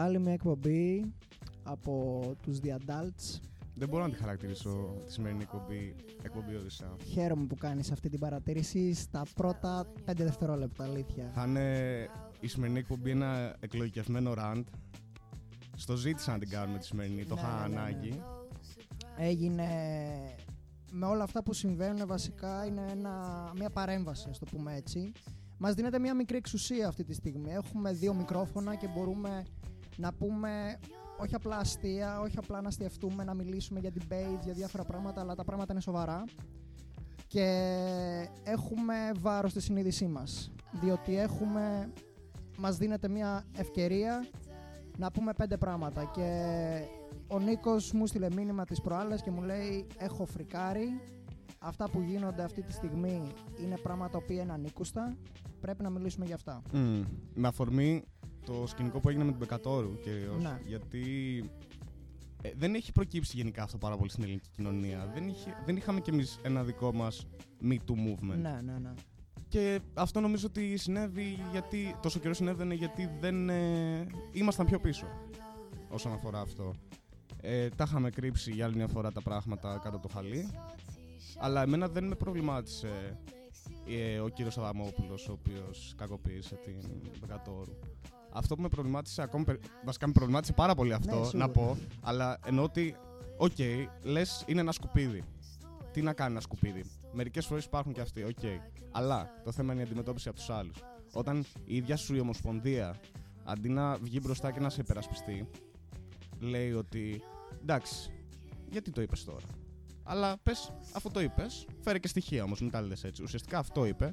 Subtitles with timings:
[0.00, 1.12] Άλλη μια εκπομπή
[1.62, 3.40] από τους The Adults.
[3.74, 6.96] Δεν μπορώ να τη χαρακτηρίσω τη σημερινή εκπομπή, εκπομπή Οδυσσέα.
[7.04, 11.30] Χαίρομαι που κάνεις αυτή την παρατήρηση στα πρώτα 5 δευτερόλεπτα, αλήθεια.
[11.34, 12.08] Θα είναι
[12.40, 14.62] η σημερινή εκπομπή ένα εκλογικευμένο rant.
[15.76, 17.80] Στο ζήτησα να την κάνουμε τη σημερινή, το Ναι, είχα ναι, ναι.
[17.80, 18.22] ανάγκη.
[19.16, 19.66] Έγινε
[20.90, 23.12] με όλα αυτά που συμβαίνουν βασικά είναι ένα,
[23.58, 25.12] μια παρέμβαση, ας το πούμε έτσι.
[25.58, 27.52] Μας δίνεται μια μικρή εξουσία αυτή τη στιγμή.
[27.52, 29.44] Έχουμε δύο μικρόφωνα και μπορούμε
[29.98, 30.78] να πούμε
[31.20, 35.34] όχι απλά αστεία, όχι απλά να αστιευτούμε, να μιλήσουμε για debates, για διάφορα πράγματα, αλλά
[35.34, 36.24] τα πράγματα είναι σοβαρά.
[37.26, 37.46] Και
[38.42, 40.52] έχουμε βάρος στη συνείδησή μας.
[40.80, 41.92] Διότι έχουμε,
[42.58, 44.26] μας δίνεται μια ευκαιρία
[44.98, 46.04] να πούμε πέντε πράγματα.
[46.04, 46.30] Και
[47.26, 51.00] ο Νίκος μου στείλε μήνυμα τις προάλλες και μου λέει έχω φρικάρει.
[51.58, 53.22] Αυτά που γίνονται αυτή τη στιγμή
[53.62, 55.16] είναι πράγματα τα οποία είναι ανήκουστα.
[55.60, 56.62] Πρέπει να μιλήσουμε για αυτά.
[56.72, 57.04] Μμμ.
[57.34, 58.04] Με αφορμή
[58.44, 60.60] το σκηνικό που έγινε με την Πεκατόρου κυρίως, Ναι.
[60.66, 61.04] Γιατί
[62.42, 65.10] ε, δεν έχει προκύψει γενικά αυτό πάρα πολύ στην ελληνική κοινωνία.
[65.14, 67.26] Δεν, είχε, δεν είχαμε κι εμείς ένα δικό μας
[67.62, 68.38] Me Too movement.
[68.40, 68.92] Ναι, ναι, ναι.
[69.48, 71.96] Και αυτό νομίζω ότι συνέβη γιατί.
[72.02, 73.48] Τόσο καιρό συνέβαινε γιατί δεν.
[73.48, 75.06] Ε, ήμασταν πιο πίσω
[75.88, 76.74] όσον αφορά αυτό.
[77.40, 80.48] Ε, τα είχαμε κρύψει για άλλη μια φορά τα πράγματα κάτω από το χαλί.
[81.38, 83.18] Αλλά εμένα δεν με προβλημάτισε
[83.88, 86.80] ε, ο κύριος Αδαμόπουλος ο οποίος κακοποίησε την
[87.20, 87.78] Μπεκατόρου.
[88.32, 89.44] Αυτό που με προβλημάτισε ακόμη.
[89.44, 91.48] περι- Βασικά με προβλημάτισε πάρα πολύ αυτό Ναι, να σίγουρα.
[91.48, 91.76] πω.
[92.00, 92.96] Αλλά εννοώ ότι,
[93.36, 93.56] οκ,
[94.02, 95.22] λες είναι ένα σκουπίδι.
[95.92, 98.38] Τι να κάνει ένα σκουπίδι; Μερικές φορές υπάρχουν και αυτοί, οκ.
[98.90, 100.76] Αλλά το θέμα είναι η αντιμετώπιση από τους άλλους.
[101.12, 102.96] Όταν η ίδια σου η Ομοσπονδία,
[103.44, 105.48] αντί να βγει μπροστά και να σε υπερασπιστεί,
[106.38, 107.22] λέει ότι
[107.62, 108.10] εντάξει,
[108.70, 109.46] γιατί το είπες τώρα;
[110.02, 113.22] Αλλά πες, αφού το είπες, φέρε και στοιχεία όμως, μην τα λες έτσι.
[113.22, 114.12] Ουσιαστικά αυτό είπε.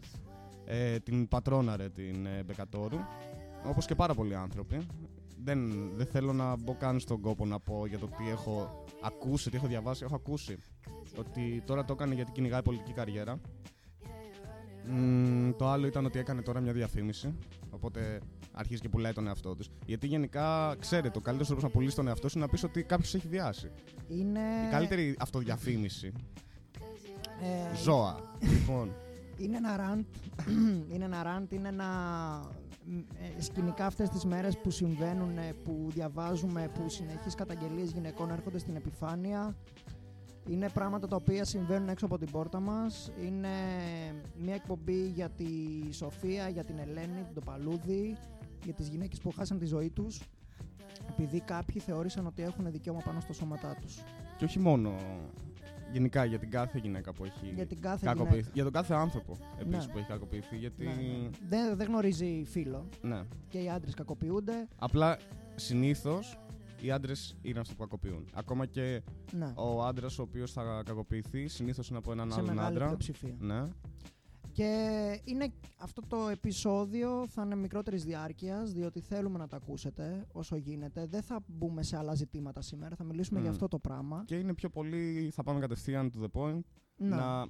[0.68, 2.98] Ε, την πατρόναρε την ε, Μπεκατόρου,
[3.68, 4.88] όπως και πάρα πολλοί άνθρωποι.
[5.44, 9.50] Δεν, δεν θέλω να μπω καν στον κόπο να πω για το τι έχω ακούσει,
[9.50, 10.04] τι έχω διαβάσει.
[10.04, 10.58] Έχω ακούσει
[11.18, 13.40] ότι τώρα το έκανε γιατί κυνηγάει πολιτική καριέρα.
[14.90, 17.34] Μμμ, το άλλο ήταν ότι έκανε τώρα μια διαφήμιση.
[17.70, 18.20] Οπότε
[18.52, 19.64] αρχίζει και πουλάει τον εαυτό του.
[19.86, 22.84] Γιατί γενικά, ξέρετε, ο καλύτερο τρόπος να πουλήσεις τον εαυτό σου είναι να πεις ότι
[22.84, 23.72] κάποιος έχει βιάσει.
[24.08, 24.40] Είναι...
[24.68, 26.12] Η καλύτερη αυτοδιαφήμιση.
[27.42, 28.20] ε, Ζώα.
[28.52, 28.92] λοιπόν.
[29.38, 30.06] Είναι ένα ραντ,
[30.94, 31.86] είναι ένα ραντ, είναι ένα
[32.50, 32.65] μ, ε,
[33.38, 38.76] σκηνικά αυτές τις μέρες που συμβαίνουν, ε, που διαβάζουμε, που συνεχείς καταγγελίες γυναικών έρχονται στην
[38.76, 39.56] επιφάνεια.
[40.50, 43.12] Είναι πράγματα τα οποία συμβαίνουν έξω από την πόρτα μας.
[43.26, 43.50] Είναι
[44.38, 45.48] μια εκπομπή για τη
[45.92, 48.18] Σοφία, για την Ελένη, την Τοπαλούδη,
[48.64, 50.22] για τις γυναίκες που χάσαν τη ζωή τους
[51.10, 54.04] επειδή κάποιοι θεώρησαν ότι έχουν δικαίωμα πάνω στα σώματά τους.
[54.38, 54.96] Και όχι μόνο.
[55.96, 58.34] Γενικά για την κάθε γυναίκα που έχει Για την κάθε κακοποιηθεί.
[58.36, 58.52] γυναίκα.
[58.54, 59.92] Για τον κάθε άνθρωπο επίσης Ναι.
[59.92, 60.58] που έχει κακοποιηθεί.
[60.58, 60.86] Γιατί.
[60.86, 61.30] Ναι, ναι.
[61.50, 63.22] Δεν, δεν γνωρίζει φίλο ναι.
[63.48, 64.68] και οι άντρες κακοποιούνται.
[64.80, 65.18] Απλά
[65.56, 66.40] συνήθως
[66.82, 68.28] οι άντρες είναι αυτοί που κακοποιούν.
[68.34, 69.02] Ακόμα και
[69.32, 69.54] Ναι.
[69.56, 72.86] ο άντρας ο οποίος θα κακοποιηθεί συνήθως είναι από έναν σε άλλον μεγάλη άντρα.
[72.86, 73.36] πλειοψηφία.
[73.40, 73.62] Ναι.
[74.56, 80.56] Και είναι, αυτό το επεισόδιο θα είναι μικρότερης διάρκειας, διότι θέλουμε να το ακούσετε όσο
[80.56, 81.06] γίνεται.
[81.06, 83.42] Δεν θα μπούμε σε άλλα ζητήματα σήμερα, θα μιλήσουμε Μμ.
[83.42, 84.24] για αυτό το πράγμα.
[84.26, 85.30] Και είναι πιο πολύ.
[85.34, 86.60] Θα πάμε κατευθείαν to the point.
[86.96, 87.16] Ναι.
[87.16, 87.48] Να,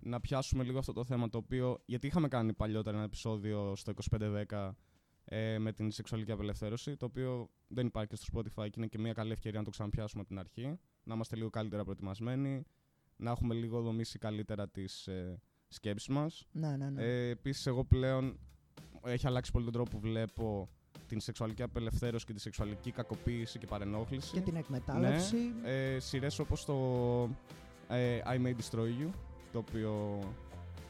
[0.00, 1.78] να πιάσουμε λίγο αυτό το θέμα το οποίο.
[1.84, 3.92] Γιατί είχαμε κάνει παλιότερα ένα επεισόδιο στο
[4.48, 4.70] 2510
[5.24, 8.98] ε, με την σεξουαλική απελευθέρωση, το οποίο δεν υπάρχει και στο Spotify και είναι και
[8.98, 10.78] μια καλή ευκαιρία να το ξαναπιάσουμε από την αρχή.
[11.02, 12.64] Να είμαστε λίγο καλύτερα προετοιμασμένοι,
[13.16, 16.46] να έχουμε λίγο δομήσει καλύτερα τις ε, σκέψεις μας.
[16.52, 17.02] ναι, ναι, ναι.
[17.02, 18.38] Ε, επίσης, εγώ πλέον
[19.04, 20.68] έχει αλλάξει πολύ τον τρόπο που βλέπω
[21.06, 24.32] την σεξουαλική απελευθέρωση και τη σεξουαλική κακοποίηση και παρενόχληση.
[24.32, 25.36] και την εκμετάλλευση.
[25.62, 26.74] Ναι, ε, σειρές όπως το
[27.88, 29.10] ε, I May Destroy You,
[29.52, 30.18] το οποίο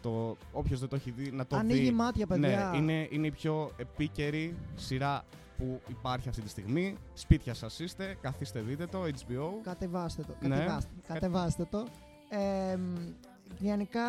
[0.02, 1.90] το, όποιος δεν το έχει δει να το Ανοίγει δει.
[1.90, 2.70] μάτια, παιδιά.
[2.72, 5.24] Ναι, είναι, είναι η πιο επίκαιρη σειρά
[5.56, 6.96] που υπάρχει αυτή τη στιγμή.
[7.14, 9.48] Σπίτια σας είστε, καθίστε δείτε το, HBO.
[9.62, 10.34] Κατεβάστε το.
[10.40, 10.56] Ναι.
[10.56, 11.86] Κατεβάστε, κατεβάστε το.
[12.28, 12.94] Ε, μ,
[13.58, 14.02] γενικά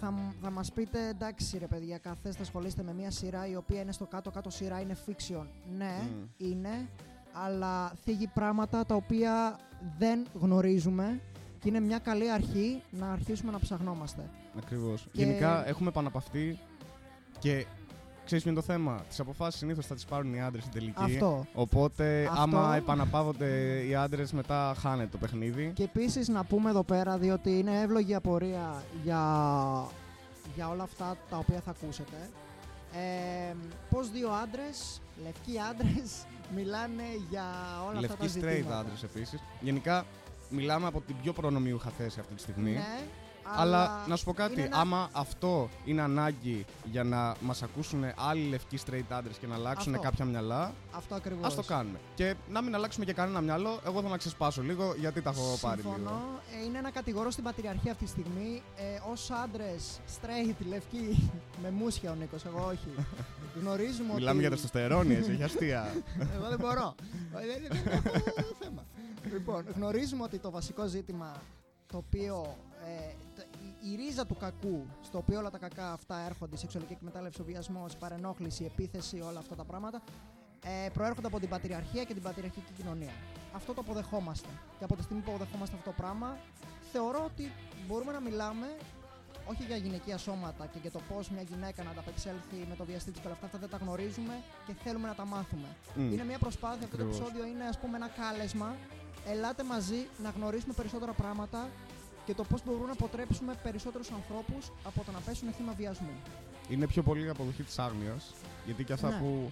[0.00, 3.80] θα, μ- θα μας πείτε εντάξει ρε παιδιά καθέστε ασχολείστε με μια σειρά η οποία
[3.80, 5.46] είναι στο κάτω κάτω σειρά είναι fiction.
[5.76, 6.46] Ναι, Μμ.
[6.46, 6.88] είναι
[7.32, 9.58] αλλά θίγει πράγματα τα οποία
[9.98, 11.20] δεν γνωρίζουμε
[11.60, 14.30] και είναι μια καλή αρχή να αρχίσουμε να ψαχνόμαστε.
[14.58, 15.08] Ακριβώς.
[15.12, 16.58] Και- Γενικά έχουμε επαναπαυτεί
[17.38, 17.66] και
[18.28, 21.02] ξέρεις ποιο είναι το θέμα; Τις αποφάσεις συνήθως θα τις πάρουν οι άντρες στην τελική.
[21.02, 21.46] Αυτό.
[21.54, 22.40] Οπότε Αυτό.
[22.40, 25.72] άμα επαναπαύονται οι άντρες μετά χάνεται το παιχνίδι.
[25.74, 29.22] Και επίσης να πούμε εδώ πέρα, διότι είναι εύλογη απορία για,
[30.54, 32.30] για όλα αυτά τα οποία θα ακούσετε.
[32.92, 33.54] Ε,
[33.90, 36.24] πώς δύο άντρες, λευκοί άντρες,
[36.56, 37.44] μιλάνε για
[37.88, 38.78] όλα αυτά τα Λευκοί straight ζητήματα.
[38.78, 39.40] άντρες επίσης.
[39.60, 40.04] Γενικά
[40.50, 42.72] μιλάμε από την πιο προνομιούχα θέση αυτή τη στιγμή.
[42.72, 43.00] Ναι,
[43.56, 48.04] Αλλά να σου πω κάτι, είναι ένα- άμα αυτό είναι ανάγκη για να μας ακούσουν
[48.28, 50.06] άλλοι λευκοί straight άντρε και να αλλάξουν Αυτό.
[50.08, 51.46] κάποια μιαλά, Αυτό ακριβώ.
[51.46, 51.98] ας το κάνουμε.
[52.14, 55.58] Και να μην αλλάξουμε και κανένα μυαλό, εγώ θα να ξεσπάσω λίγο γιατί τα έχω
[55.60, 55.92] πάρει λίγο.
[55.94, 56.20] Συμφωνώ.
[56.60, 58.62] Ε, Είναι ένα κατηγορό στην πατριαρχία αυτή τη στιγμή.
[58.76, 61.30] Ε, Ω άντρες, straight, λευκοί,
[61.62, 63.06] με μουσια ο Νίκος, εγώ όχι.
[63.60, 64.40] Γνωρίζουμε Μιλάμε ότι...
[64.40, 65.94] για τεστοστερόνη, έτσι, έχει αστεία.
[66.34, 66.94] Εγώ δεν μπορώ.
[67.34, 68.84] Ε, δεν- δεν έχω θέμα.
[69.32, 71.32] Λοιπόν, γνωρίζουμε ότι το βασικό ζήτημα
[71.86, 72.56] το οποίο.
[72.84, 73.27] ε, το-
[73.82, 77.40] η, η ρίζα του κακού, στο οποίο όλα τα κακά αυτά έρχονται, η σεξουαλική εκμετάλλευση,
[77.40, 80.02] ο βιασμός, η παρενόχληση, η επίθεση, όλα αυτά τα πράγματα,
[80.64, 83.12] ε, προέρχονται από την πατριαρχία και την πατριαρχική κοινωνία.
[83.52, 84.48] Αυτό το αποδεχόμαστε.
[84.78, 86.38] Και από τη στιγμή που αποδεχόμαστε αυτό το πράγμα,
[86.92, 87.52] θεωρώ ότι
[87.86, 88.66] μπορούμε να μιλάμε
[89.50, 93.10] όχι για γυναικεία σώματα και για το πώς μια γυναίκα να ανταπεξέλθει με το βιαστή
[93.10, 94.34] τη και όλα αυτά, αυτά δεν τα γνωρίζουμε
[94.66, 95.68] και θέλουμε να τα μάθουμε.
[95.94, 96.12] Μμ.
[96.12, 97.16] Είναι μια προσπάθεια, αυτό το Ακριβώς.
[97.16, 98.76] επεισόδιο είναι ας πούμε ένα κάλεσμα.
[99.26, 101.68] Ελάτε μαζί να γνωρίσουμε περισσότερα πράγματα
[102.28, 106.14] και το πώς μπορούμε να αποτρέψουμε περισσότερους ανθρώπους από το να πέσουν θύμα βιασμού.
[106.68, 108.34] Είναι πιο πολύ η αποδοχή της άγνοιας.
[108.64, 109.18] Γιατί και αυτά Ναι.
[109.18, 109.50] που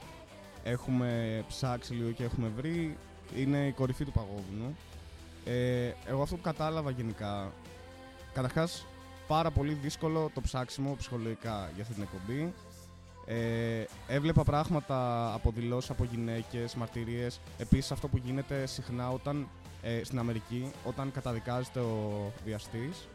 [0.62, 2.96] έχουμε ψάξει λίγο και έχουμε βρει
[3.37, 4.76] είναι η κορυφή του παγόβουνου.
[5.44, 7.52] Ε, εγώ αυτό που κατάλαβα γενικά.
[8.32, 8.87] Καταρχάς,
[9.26, 12.52] πάρα πολύ δύσκολο το ψάξιμο ψυχολογικά για αυτή την εκπομπή.
[13.26, 17.40] Ε, έβλεπα πράγματα από δηλώσεις από γυναίκες, μαρτυρίες.
[17.58, 19.49] Επίσης, αυτό που γίνεται συχνά όταν
[19.86, 23.08] ε, στην Αμερική, όταν καταδικάζεται ο βιαστής,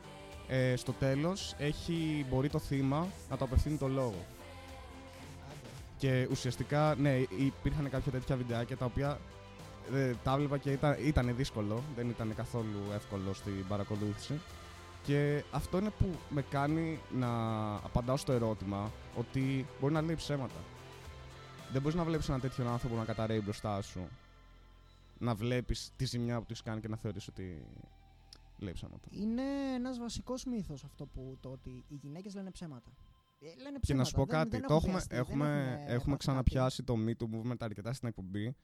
[0.47, 1.55] ε, στο τέλος
[2.29, 4.25] μπορεί το θύμα να το απευθύνει το λόγο.
[5.97, 9.19] Και ουσιαστικά, ναι, υπήρχαν κάποια τέτοια βιντεάκια τα οποία
[9.93, 11.83] ε, τα έβλεπα και ήταν, ήταν δύσκολο.
[11.95, 14.39] Δεν ήταν καθόλου εύκολο στην παρακολούθηση.
[15.03, 17.27] Και αυτό είναι που με κάνει να
[17.75, 20.59] απαντάω στο ερώτημα ότι μπορεί να λέει ψέματα.
[21.71, 24.07] Δεν μπορείς να βλέπεις έναν τέτοιον άνθρωπο να καταραίει μπροστά σου.
[25.21, 27.65] Να βλέπεις τη ζημιά που τους έχει κάνει και να θεωρείς ότι
[28.57, 29.07] λέει ψέματα.
[29.11, 29.43] Είναι
[29.75, 32.91] ένας βασικός μύθος αυτό που το ότι οι γυναίκες λένε ψέματα.
[33.39, 33.79] Ε, λένε ψέματα.
[33.85, 36.05] Και να σου πω δεν- κάτι, δεν το έχουν έχουμε, βιαστεί, δεν έχουμε, έχουν έχουμε
[36.05, 38.55] πάθει ξαναπιάσει το Me Too Movement αρκετά στην εκπομπή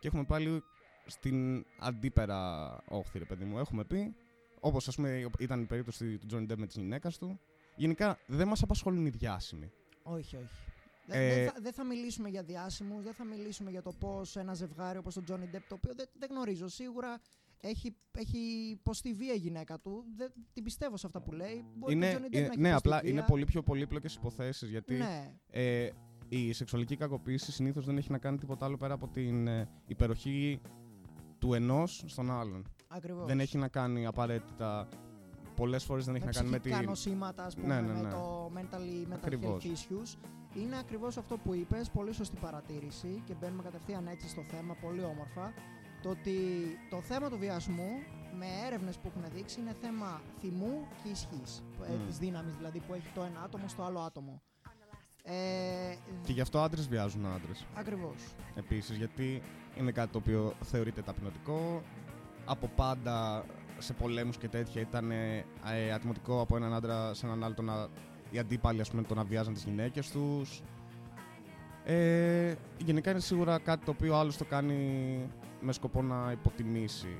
[0.00, 0.62] και έχουμε πάλι
[1.06, 3.58] στην αντίπερα όχθη, ρε παιδί μου.
[3.58, 4.14] Έχουμε πει,
[4.60, 7.40] όπως ας πούμε ήταν η περίπτωση του Johnny Depp με τη γυναίκα του,
[7.76, 9.66] γενικά δεν μας απασχολούν οι διάσημοι.
[9.66, 10.14] κάτι.
[10.16, 10.54] Όχι, όχι.
[11.10, 14.36] Δεν, Ε, δεν θα, δεν θα μιλήσουμε για διάσημους, δεν θα μιλήσουμε για το πώς
[14.36, 17.18] ένα ζευγάρι όπως το Johnny Depp, το οποίο δεν, δεν γνωρίζω σίγουρα,
[17.60, 18.38] έχει, έχει
[18.70, 20.04] υποστεί βία η γυναίκα του.
[20.16, 21.64] Δεν, την πιστεύω σε αυτά που λέει.
[21.74, 23.10] Μπορεί Είναι, και ο Johnny Depp είναι- να έχει ναι, υποστεί απλά βία.
[23.10, 25.88] είναι πολύ πιο πολύπλοκες υποθέσεις γιατί Ναι, ε,
[26.28, 30.60] η σεξουαλική κακοποίηση συνήθως δεν έχει να κάνει τίποτα άλλο πέρα από την ε, υπεροχή
[31.38, 32.66] του ενός στον άλλον.
[32.88, 33.26] ακριβώς.
[33.26, 34.88] Δεν έχει να κάνει απαραίτητα.
[35.56, 36.88] Πολλές φορές δεν έχει με να κάνει με ψυχικά την.
[36.88, 38.08] νοσήματα, ας πούμε, Ναι, ναι, με ναι.
[38.10, 39.64] το mentally, mental Ακριβώς.
[39.64, 40.16] health issues.
[40.54, 45.02] Είναι ακριβώς αυτό που είπες, πολύ σωστή παρατήρηση και μπαίνουμε κατευθείαν έτσι στο θέμα, πολύ
[45.04, 45.52] όμορφα.
[46.02, 46.36] Το ότι
[46.90, 47.90] το θέμα του βιασμού,
[48.38, 51.62] με έρευνες που έχουν δείξει, είναι θέμα θυμού και ισχύς.
[51.62, 51.86] Mm.
[51.88, 52.06] Μμ.
[52.06, 54.42] της δύναμης δηλαδή που έχει το ένα άτομο στο άλλο άτομο.
[55.22, 55.94] Ε,
[56.24, 57.66] Και γι' αυτό άντρες βιάζουν άντρες.
[57.74, 58.34] Ακριβώς.
[58.54, 59.42] Επίσης, γιατί
[59.78, 61.82] είναι κάτι το οποίο θεωρείται ταπεινωτικό.
[62.44, 63.44] Από πάντα
[63.78, 67.62] σε πολέμους και τέτοια ήταν ε, ε, ατιμωτικό από έναν άντρα σε έναν άλλο το
[67.62, 67.88] να,
[68.30, 70.62] οι αντίπαλοι ας πούμε, το να βιάζαν τις γυναίκες τους.
[71.84, 75.18] Ε, γενικά είναι σίγουρα κάτι το οποίο άλλος το κάνει
[75.60, 77.16] με σκοπό να υποτιμήσει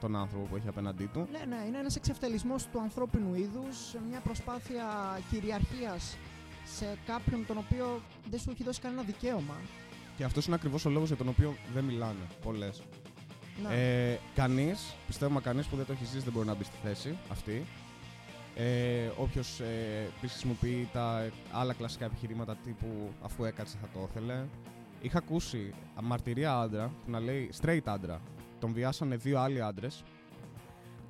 [0.00, 1.28] τον άνθρωπο που έχει απέναντί του.
[1.32, 4.84] Ναι, ναι, είναι ένας εξευτελισμός του ανθρώπινου είδους, μια προσπάθεια
[5.30, 6.16] κυριαρχίας
[6.64, 8.00] σε κάποιον τον οποίο
[8.30, 9.54] δεν σου έχει δώσει κανένα δικαίωμα.
[10.16, 12.82] Και αυτός είναι ακριβώς ο λόγος για τον οποίο δεν μιλάνε πολλές.
[13.62, 13.74] Ναι.
[13.74, 17.16] Ε, κανείς, πιστεύουμε κανείς που δεν το έχει ζήσει δεν μπορεί να μπει στη θέση
[17.30, 17.66] αυτή.
[18.56, 19.64] Ε, Όποιος ε,
[20.16, 24.44] επίση χρησιμοποιεί τα άλλα κλασικά επιχειρήματα τύπου αφού έκατσε θα το ήθελε.
[25.00, 28.20] Είχα ακούσει μαρτυρία άντρα που να λέει straight άντρα.
[28.58, 30.04] Τον βιάσανε δύο άλλοι άντρες.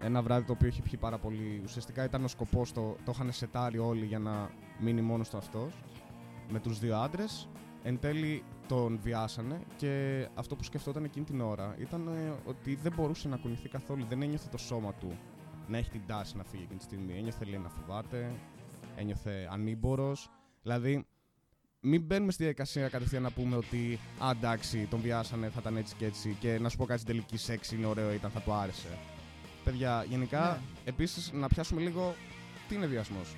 [0.01, 1.61] Ένα βράδυ το οποίο είχε πιει πάρα πολύ.
[1.65, 5.73] Ουσιαστικά ήταν ο σκοπός, το, το είχαν σετάρει όλοι για να μείνει μόνος του αυτός.
[6.49, 7.49] Με τους δύο άντρες.
[7.83, 12.93] Εν τέλει τον βιάσανε και αυτό που σκεφτόταν εκείνη την ώρα ήταν ε, ότι δεν
[12.97, 14.05] μπορούσε να κουνηθεί καθόλου.
[14.09, 15.19] Δεν ένιωθε το σώμα του
[15.69, 17.17] να έχει την τάση να φύγει εκείνη τη στιγμή.
[17.19, 18.33] Ένιωθε λέει να φοβάται,
[18.97, 20.31] ένιωθε ανήμπορος.
[20.63, 21.07] Δηλαδή,
[21.81, 25.95] μην μπαίνουμε στη διαδικασία κατευθείαν να πούμε ότι α, εντάξει, τον βιάσανε, θα ήταν έτσι
[25.99, 28.53] και έτσι και να σου πω κάτι στην τελική σεξ είναι ωραίο, ήταν, θα του
[28.53, 28.89] άρεσε.
[29.65, 30.59] Παιδιά, γενικά, Ναι.
[30.85, 32.15] επίσης να πιάσουμε λίγο
[32.69, 33.35] τι είναι βιασμός;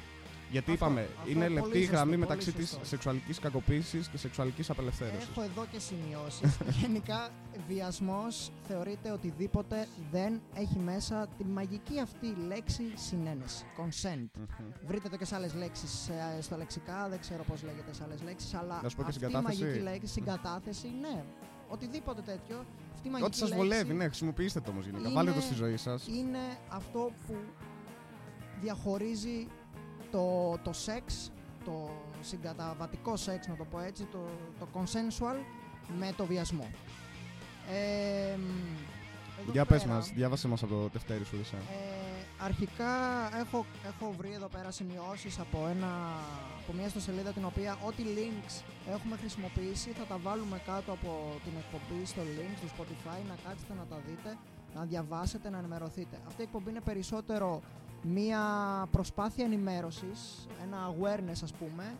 [0.50, 2.84] Γιατί Αυτό, είπαμε, αυτό, είναι πολύ λεπτή η σωστό, γραμμή πολύ μεταξύ της σωστό.
[2.84, 5.28] σεξουαλικής κακοποίησης και σεξουαλικής απελευθέρωσης.
[5.30, 6.56] Έχω εδώ και σημειώσεις.
[6.80, 7.28] Γενικά,
[7.68, 13.64] βιασμός θεωρείται οτιδήποτε δεν έχει μέσα τη μαγική αυτή λέξη συνένεση.
[13.76, 14.26] Consent.
[14.38, 14.66] Μμμ.
[14.86, 18.22] Βρείτε το και σε άλλες λέξεις ε, στα λεξικά, δεν ξέρω πώς λέγεται σε άλλες
[18.22, 19.62] λέξεις, αλλά Να σου πω και αυτή η συγκατάθεση.
[19.62, 21.24] μαγική λέξη, συγκατάθεση, ναι.
[21.68, 25.04] Οτιδήποτε τέτοιο, αυτή η μαγική Ό,τι σας λέξη βολεύει, ναι, χρησιμοποιήστε το όμως γενικά.
[25.08, 26.06] είναι- Βάλτε το στη ζωή σας.
[26.06, 26.38] είναι
[26.68, 27.34] αυτό που
[28.60, 29.46] διαχωρίζει
[30.16, 31.30] το, το σεξ,
[31.64, 34.18] το συγκαταβατικό σεξ να το πω έτσι, το,
[34.58, 35.38] το consensual
[35.98, 36.70] με το βιασμό.
[37.70, 38.38] Ε,
[39.40, 41.56] εδώ Για πες πέρα, μας, διάβασε μας από το Δευτέρι σου δεσέ.
[41.56, 42.92] ε, αρχικά
[43.40, 45.90] έχω, έχω βρει εδώ πέρα σημειώσεις από, ένα,
[46.62, 48.62] από μια ιστοσελίδα την οποία ό,τι links
[48.94, 53.74] έχουμε χρησιμοποιήσει θα τα βάλουμε κάτω από την εκπομπή στο link του Spotify να κάτσετε
[53.78, 54.36] να τα δείτε,
[54.74, 56.16] να διαβάσετε, να ενημερωθείτε.
[56.26, 57.62] Αυτή η εκπομπή είναι περισσότερο
[58.06, 58.42] μια
[58.90, 61.98] προσπάθεια ενημέρωσης, ένα awareness ας πούμε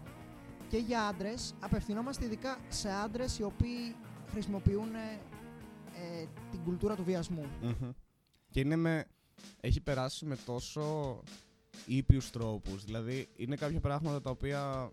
[0.69, 1.55] και για άντρες.
[1.61, 3.97] Απευθυνόμαστε ειδικά σε άντρες οι οποίοι
[4.31, 7.47] χρησιμοποιούν ε, την κουλτούρα του βιασμού.
[7.63, 7.91] Μμμ.
[8.51, 9.05] Και είναι με.
[9.61, 11.23] Έχει περάσει με τόσο
[11.87, 12.85] ήπιους τρόπους.
[12.85, 14.93] Δηλαδή, είναι κάποια πράγματα τα οποία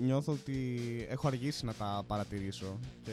[0.00, 0.78] νιώθω ότι
[1.08, 2.78] έχω αργήσει να τα παρατηρήσω.
[3.02, 3.12] Και,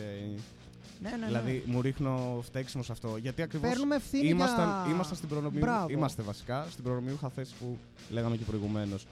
[1.02, 1.26] Ναι, ναι, ναι.
[1.26, 3.18] δηλαδή, μου ρίχνω φταίξιμο σε αυτό.
[3.18, 3.70] Γιατί ακριβώς.
[3.70, 4.94] Παίρνουμε ευθύνη Ήμασταν, για...
[4.94, 5.60] ήμασταν στην προνομίου.
[5.60, 5.88] Μπράβο.
[5.90, 7.78] Είμαστε βασικά στην προνομιούχα θέση που
[8.10, 9.08] λέγαμε και προηγουμένως.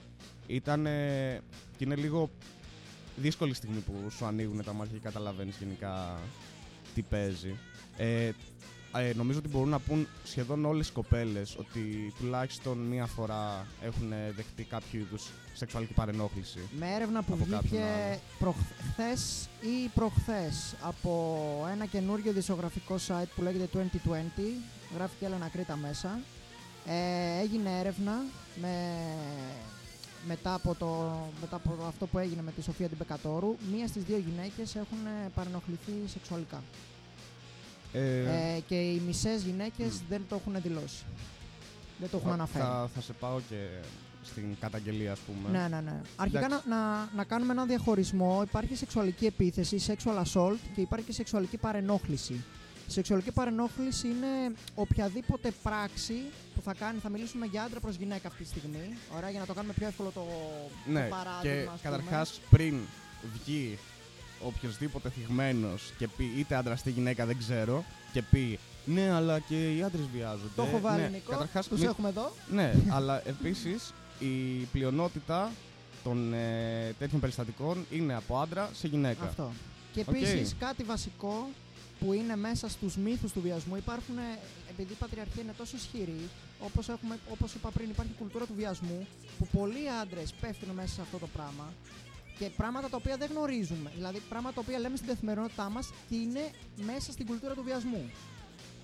[0.46, 0.84] Ήταν.
[1.76, 2.30] και είναι λίγο
[3.16, 6.18] δύσκολη στιγμή που σου ανοίγουν τα μάτια και καταλαβαίνεις γενικά
[6.94, 7.58] τι παίζει.
[7.96, 8.30] Ε,
[8.96, 14.12] ε, νομίζω ότι μπορούν να πούν σχεδόν όλες οι κοπέλες ότι τουλάχιστον μία φορά έχουν
[14.36, 16.58] δεχτεί κάποιο είδους σεξουαλική παρενόχληση.
[16.78, 18.18] Με έρευνα που από κάποιον βγήκε άλλο.
[18.38, 21.38] προχθές ή προχθές από
[21.72, 23.78] ένα καινούριο δισογραφικό site που λέγεται 2020,
[24.96, 26.20] γράφει και Έλενα Κρήτα μέσα,
[26.86, 28.12] ε, έγινε έρευνα
[28.60, 28.74] με,
[30.26, 34.02] μετά, από το, μετά από αυτό που έγινε με τη Σοφία την Πεκατόρου, μία στις
[34.02, 36.62] δύο γυναίκες έχουν ε, παρενοχληθεί σεξουαλικά.
[37.94, 38.18] Ε,
[38.56, 41.04] Ε, και οι μισές γυναίκες δεν το έχουν δηλώσει.
[41.98, 42.64] Δεν το έχουν θα- αναφέρει.
[42.64, 43.66] Θα, θα σε πάω και
[44.24, 45.58] στην καταγγελία, ας πούμε.
[45.58, 46.00] Ναι, ναι, ναι.
[46.16, 46.68] Αρχικά να, Εντάξει.
[46.68, 48.42] να, να κάνουμε ένα διαχωρισμό.
[48.42, 52.44] Υπάρχει σεξουαλική επίθεση, sexual assault και υπάρχει και σεξουαλική παρενόχληση.
[52.88, 56.14] Η σεξουαλική παρενόχληση είναι οποιαδήποτε πράξη
[56.54, 58.96] που θα κάνει, θα μιλήσουμε για άντρα προς γυναίκα αυτή τη στιγμή.
[59.16, 60.24] Ωραία, για να το κάνουμε πιο εύκολο το,
[60.92, 61.42] Ναι, το παράδειγμα.
[61.42, 61.96] και ας πούμε.
[61.96, 62.74] καταρχάς πριν
[63.44, 63.78] βγει
[64.46, 69.74] οποιοδήποτε θυγμένος και πει είτε άντρα είτε γυναίκα δεν ξέρω και πει ναι αλλά και
[69.76, 70.48] οι άντρες βιάζονται.
[70.56, 72.32] Το έχω βάλει ναι, Νικό, καταρχάς, τους μην- έχουμε εδώ.
[72.50, 75.50] Ναι, αλλά επίσης η πλειονότητα
[76.04, 79.24] των ε, τέτοιων περιστατικών είναι από άντρα σε γυναίκα.
[79.24, 79.52] Αυτό.
[79.92, 80.14] Και Οκ.
[80.16, 81.48] επίσης κάτι βασικό
[82.00, 84.38] που είναι μέσα στους μύθους του βιασμού υπάρχουν, ε,
[84.70, 86.28] επειδή η πατριαρχία είναι τόσο ισχυρή,
[86.60, 89.06] όπως, έχουμε, όπως είπα πριν υπάρχει κουλτούρα του βιασμού,
[89.38, 91.72] που πολλοί άντρες πέφτουν μέσα σε αυτό το πράγμα
[92.38, 93.90] και πράγματα τα οποία δεν γνωρίζουμε.
[93.94, 96.50] Δηλαδή πράγματα τα οποία λέμε στην καθημερινότητά μας και είναι
[96.86, 98.10] μέσα στην κουλτούρα του βιασμού.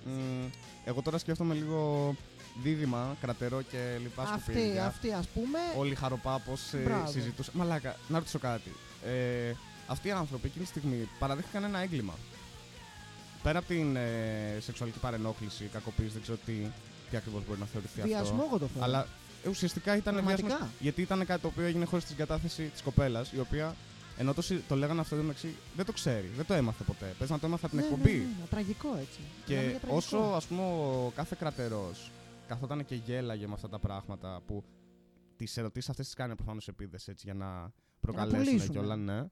[0.05, 0.45] Μμ,
[0.85, 2.15] εγώ τώρα σκέφτομαι λίγο
[2.63, 4.85] δίδυμα, κρατερό και λοιπά Αυτή, σκουπίδια.
[4.85, 7.11] αυτή ας πούμε, Όλοι χαροπάπως ε, Μπράβο.
[7.11, 7.53] συζητούσαν.
[7.57, 8.71] Μαλάκα, να ρωτήσω κάτι.
[9.05, 9.53] Ε,
[9.87, 12.13] αυτοί οι άνθρωποι εκείνη τη στιγμή παραδέχτηκαν ένα έγκλημα.
[13.43, 16.53] Πέρα από την ε, σεξουαλική παρενόχληση, κακοποίηση, δεν ξέρω τι,
[17.09, 18.45] τι ακριβώς μπορεί να θεωρηθεί βιασμό αυτό.
[18.47, 18.83] εγώ το θέλω.
[18.83, 19.07] Αλλά ε,
[19.49, 23.31] ουσιαστικά ήταν Πραγματικά; βιασμός, Γιατί ήταν κάτι το οποίο έγινε χωρίς την κατάθεση της κοπέλας,
[23.31, 23.75] η οποία
[24.17, 27.13] ενώ το, συ- το λέγανε αυτό μεταξύ, δεν το ξέρει, δεν το έμαθε ποτέ.
[27.19, 28.17] Πες να το έμαθε από την Ναι, ναι, εκπομπή.
[28.17, 29.19] ναι, ναι, τραγικό έτσι.
[29.19, 29.95] Μιλάμε Και για τραγικό.
[29.95, 32.11] όσο ας πούμε ο κάθε κρατερός
[32.47, 34.63] καθόταν και γέλαγε με αυτά τα πράγματα που
[35.35, 38.69] τις ερωτήσεις αυτές τις κάνει προφανώς επίδεση έτσι για να προκαλέσουν πουλήσουν.
[38.69, 39.25] και όλα, ναι.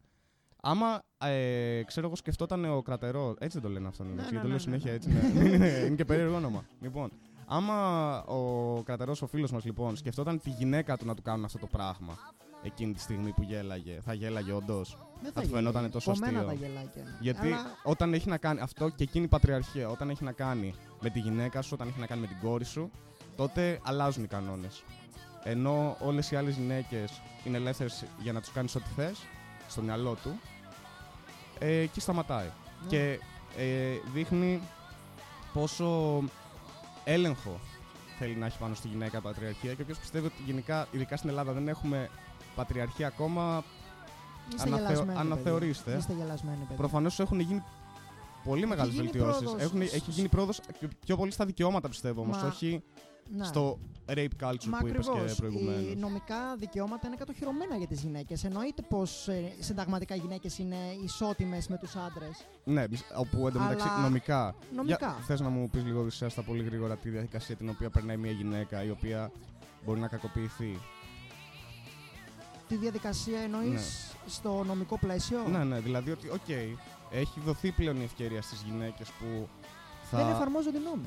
[0.62, 3.36] Άμα, ε, ξέρω εγώ, σκεφτόταν ο κρατερός.
[3.40, 4.34] Έτσι δεν το λένε αυτό, Ναι, έτσι.
[4.34, 4.96] ναι, το ναι, λέω ναι, συνέχεια ναι.
[4.96, 5.10] έτσι.
[5.10, 5.50] Ναι.
[5.50, 6.66] είναι, είναι και περίεργο όνομα.
[6.82, 7.12] Λοιπόν,
[7.50, 11.58] άμα ο κρατερός, ο φίλος μας, λοιπόν, σκεφτόταν τη γυναίκα του να του κάνουν αυτό
[11.58, 12.18] το πράγμα
[12.64, 15.64] εκείνη τη στιγμή που γέλαγε, θα γέλαγε όντως; Δεν θα του γελάει.
[15.64, 17.04] φαινόταν τόσο Κομμένα αστείο; τα γελάκια.
[17.20, 20.74] Γιατί Αλλά όταν έχει να κάνει αυτό και εκείνη η πατριαρχία, όταν έχει να κάνει
[21.02, 22.92] με τη γυναίκα σου, όταν έχει να κάνει με την κόρη σου,
[23.36, 24.84] τότε αλλάζουν οι κανόνες.
[25.44, 29.20] Ενώ όλες οι άλλες γυναίκες είναι ελεύθερες για να τους κάνεις ό,τι θες,
[29.70, 30.40] στο μυαλό του,
[31.60, 32.46] ε, εκεί σταματάει.
[32.82, 32.88] ναι.
[32.88, 33.20] Και
[33.58, 34.62] ε, δείχνει
[35.54, 36.22] πόσο
[37.14, 37.60] έλεγχο
[38.20, 41.30] θέλει να έχει πάνω στη γυναίκα η πατριαρχία και όποιο πιστεύει ότι γενικά, ειδικά στην
[41.30, 42.10] Ελλάδα, δεν έχουμε
[42.56, 43.64] πατριαρχία ακόμα,
[44.56, 45.22] Είστε αναθεω- γελασμένοι, παιδιά.
[45.34, 45.96] αναθεωρήστε.
[45.98, 46.76] Είστε γελασμένοι, παιδιά.
[46.76, 47.64] Προφανώς έχουν γίνει
[48.44, 49.40] πολύ μεγάλες γίνει βελτιώσεις.
[49.42, 50.60] πρόοδος Έχει σ- γίνει πρόοδος
[51.06, 53.02] πιο πολύ στα δικαιώματα πιστεύω όμως, Μα- όχι Ναι.
[53.42, 55.36] Στο rape culture Μα που είπες και ακριβώς.
[55.36, 55.82] προηγουμένως.
[55.92, 58.44] Οι νομικά δικαιώματα είναι κατοχυρωμένα για τις γυναίκες.
[58.44, 62.46] Εννοείται πως ε, συνταγματικά οι γυναίκες είναι ισότιμες με τους άντρες.
[62.64, 64.56] Ναι, μισ- όπου εντωμεταξύ Αλλά- νομικά.
[64.76, 65.12] Νομικά.
[65.28, 68.84] Θες να μου πεις λίγο δυσέστα πολύ γρήγορα τη διαδικασία την οποία περνάει μια γυναίκα
[68.84, 69.32] η οποία
[69.86, 70.80] μπορεί να κακοποιηθεί;
[72.68, 73.80] Τη διαδικασία εννοείς Ναι.
[74.30, 76.50] στο νομικό πλαίσιο; Ναι, ναι, δηλαδή ότι, οκ,
[77.12, 79.48] έχει δοθεί πλέον η ευκαιρία στις γυναίκες που
[80.12, 80.18] θα.
[80.18, 81.06] Δεν εφαρμόζονται οι νόμοι.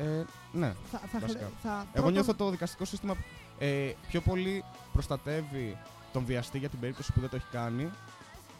[0.00, 0.72] Ε, ναι.
[0.90, 1.50] Θα, θα, Βασικά.
[1.62, 3.14] θα, Εγώ πρώτον- νιώθω το δικαστικό σύστημα
[3.58, 5.78] ε, πιο πολύ προστατεύει
[6.12, 7.90] τον βιαστή για την περίπτωση που δεν το έχει κάνει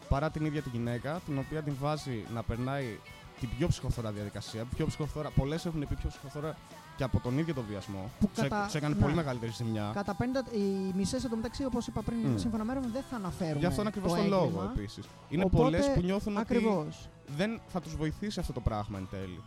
[0.09, 2.99] παρά την ίδια τη γυναίκα, την οποία την βάζει να περνάει
[3.41, 4.65] την πιο ψυχοφθόρα διαδικασία.
[4.77, 6.57] Πιο ψυχοφθόρα, πολλές έχουν πει πιο ψυχοφθόρα
[6.97, 8.11] και από τον ίδιο το βιασμό.
[8.21, 9.01] Που Σε, κατά- σε έκανε ναι.
[9.01, 9.91] πολύ μεγαλύτερη ζημιά.
[9.95, 10.23] Κατά 50,
[10.57, 12.37] οι μισές εντωμεταξύ, όπως είπα πριν, Μμ.
[12.37, 13.59] σύμφωνα με έρευνα, δεν θα αναφέρουν.
[13.59, 15.05] Γι' αυτό είναι ακριβώ τον λόγο επίσης.
[15.29, 17.09] Είναι Οπότε, πολλές που νιώθουν ότι Ακριβώς.
[17.37, 19.41] δεν θα τους βοηθήσει αυτό το πράγμα εν τέλει.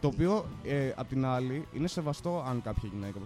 [0.00, 3.18] Το οποίο, ε, απ' την άλλη, είναι σεβαστό αν κάποια γυναίκα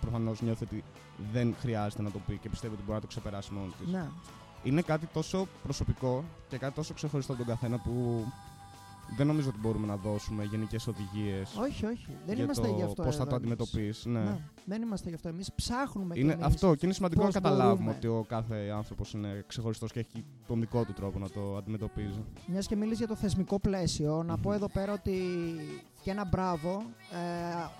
[0.00, 0.84] προφανώς νιώθει ότι
[1.32, 3.92] δεν χρειάζεται να το πει και πιστεύει ότι μπορεί να το ξεπεράσει μόνη της.
[3.92, 4.06] Ναι.
[4.62, 8.24] Είναι κάτι τόσο προσωπικό και κάτι τόσο ξεχωριστό από τον καθένα που
[9.16, 12.06] δεν νομίζω ότι μπορούμε να δώσουμε γενικές οδηγίες Όχι, όχι.
[12.26, 13.02] Δεν για είμαστε το γι' αυτό.
[13.02, 13.52] πώς θα εδώ το εμείς.
[13.52, 14.08] αντιμετωπίσει.
[14.08, 14.20] Ναι.
[14.20, 15.28] Ναι, δεν είμαστε γι' αυτό.
[15.28, 16.54] Εμείς ψάχνουμε Είναι κι εμείς.
[16.54, 17.90] αυτό και είναι σημαντικό να πώς καταλάβουμε μπορούμε.
[17.96, 22.24] ότι ο κάθε άνθρωπος είναι ξεχωριστός και έχει τον δικό του τρόπο να το αντιμετωπίζει.
[22.46, 24.40] Μιας και μίλησε για το θεσμικό πλαίσιο, να Μμμ.
[24.42, 25.12] πω εδώ πέρα ότι
[26.02, 27.16] και ένα μπράβο ε,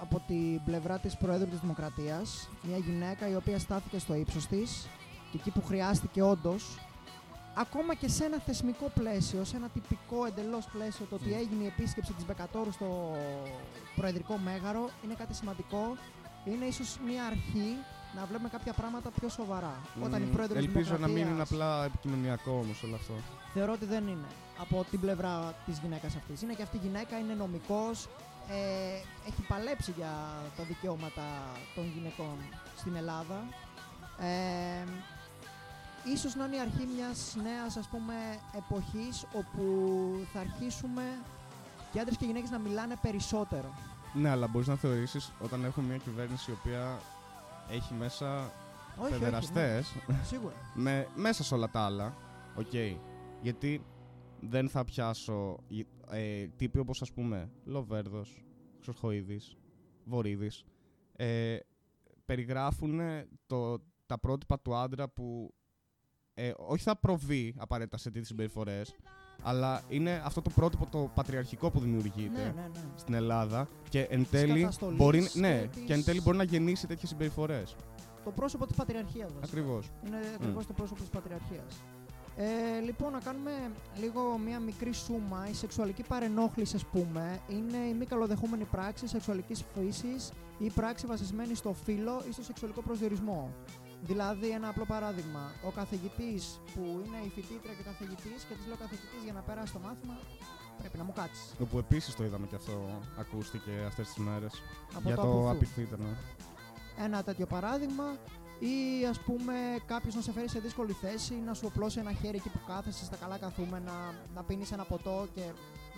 [0.00, 4.88] από την πλευρά της Προέδρου της Δημοκρατίας, μια γυναίκα η οποία στάθηκε στο ύψος της
[5.30, 6.78] και εκεί που χρειάστηκε όντως,
[7.54, 11.32] ακόμα και σε ένα θεσμικό πλαίσιο, σε ένα τυπικό εντελώς πλαίσιο, το ότι Μμ.
[11.32, 13.16] έγινε η επίσκεψη της Μπεκατόρου στο
[13.96, 15.96] Προεδρικό Μέγαρο είναι κάτι σημαντικό.
[16.44, 17.76] Είναι ίσως μια αρχή
[18.16, 19.74] να βλέπουμε κάποια πράγματα πιο σοβαρά.
[20.04, 23.14] Όταν η Μμ, Πρόεδρος της Ελπίζω να μην είναι Δημοκρατίας- απλά επικοινωνιακό όμως όλο αυτό.
[23.54, 24.28] Θεωρώ ότι δεν είναι
[24.60, 26.42] από την πλευρά της γυναίκας αυτής.
[26.42, 28.08] Είναι και αυτή η γυναίκα, είναι νομικός,
[28.48, 30.12] ε, έχει παλέψει για
[30.56, 31.22] τα δικαιώματα
[31.74, 32.36] των γυναικών
[32.76, 33.38] στην Ελλάδα.
[34.20, 34.84] Ε,
[36.14, 38.14] ίσως να είναι η αρχή μιας νέας ας πούμε
[38.56, 39.62] εποχής όπου
[40.32, 41.02] θα αρχίσουμε
[41.92, 43.74] και άντρες και γυναίκες να μιλάνε περισσότερο.
[44.14, 46.98] Ναι, αλλά μπορείς να θεωρήσεις όταν έχουμε μια κυβέρνηση η οποία
[47.70, 49.82] έχει μέσα Όχι, όχι, παιδεραστές.
[50.06, 50.54] ναι, σίγουρα.
[50.74, 52.16] με, μέσα σε όλα τα άλλα.
[52.56, 52.74] Οκ.
[53.42, 53.84] Γιατί
[54.40, 55.58] δεν θα πιάσω
[56.10, 58.44] ε, τύποι όπως ας πούμε Λοβέρδος,
[58.82, 59.56] Χρυσοχοίδης,
[60.04, 60.64] Βορύδης
[61.16, 61.56] ε,
[62.24, 63.00] περιγράφουν
[63.46, 65.54] το, τα πρότυπα του άντρα που
[66.34, 68.94] ε, όχι θα προβεί απαραίτητα σε τέτοιες συμπεριφορές
[69.42, 72.80] αλλά είναι αυτό το πρότυπο το πατριαρχικό που δημιουργείται Ναι, ναι, ναι.
[72.96, 76.42] στην Ελλάδα και εν τέλει καταστολής μπορεί, και ναι, της- και εν τέλει μπορεί να
[76.44, 77.76] γεννήσει τέτοιες συμπεριφορές.
[78.24, 79.46] Το πρόσωπο της πατριαρχίας βασικά.
[79.60, 79.90] Ακριβώς.
[80.06, 81.82] Είναι ακριβώς το πρόσωπο της πατριαρχίας.
[82.36, 83.50] Ε, λοιπόν, να κάνουμε
[84.00, 85.46] λίγο μία μικρή σούμα.
[85.50, 91.54] Η σεξουαλική παρενόχληση, ας πούμε, είναι η μη καλοδεχούμενη πράξη σεξουαλικής φύσης ή πράξη βασισμένη
[91.54, 93.50] στο φύλλο ή στο σεξουαλικό προσδιορισμό.
[94.06, 95.52] Δηλαδή, ένα απλό παράδειγμα.
[95.64, 99.40] Ο καθηγητής που είναι η φοιτήτρια και ο καθηγητής και της λέω καθηγητής για να
[99.40, 100.16] περάσει το μάθημα,
[100.78, 101.54] πρέπει να μου κάτσεις.
[101.60, 104.52] Όπου επίσης το είδαμε και αυτό ακούστηκε αυτές τις μέρες.
[104.94, 105.50] Από για το το αποφού.
[105.50, 106.02] απειθήτερο.
[107.04, 108.04] ένα τέτοιο παράδειγμα
[108.58, 109.54] ή ας πούμε
[109.86, 113.04] κάποιος να σε φέρει σε δύσκολη θέση να σου οπλώσει ένα χέρι εκεί που κάθεσαι
[113.04, 113.92] στα καλά καθούμενα
[114.34, 115.42] να πίνεις ένα ποτό και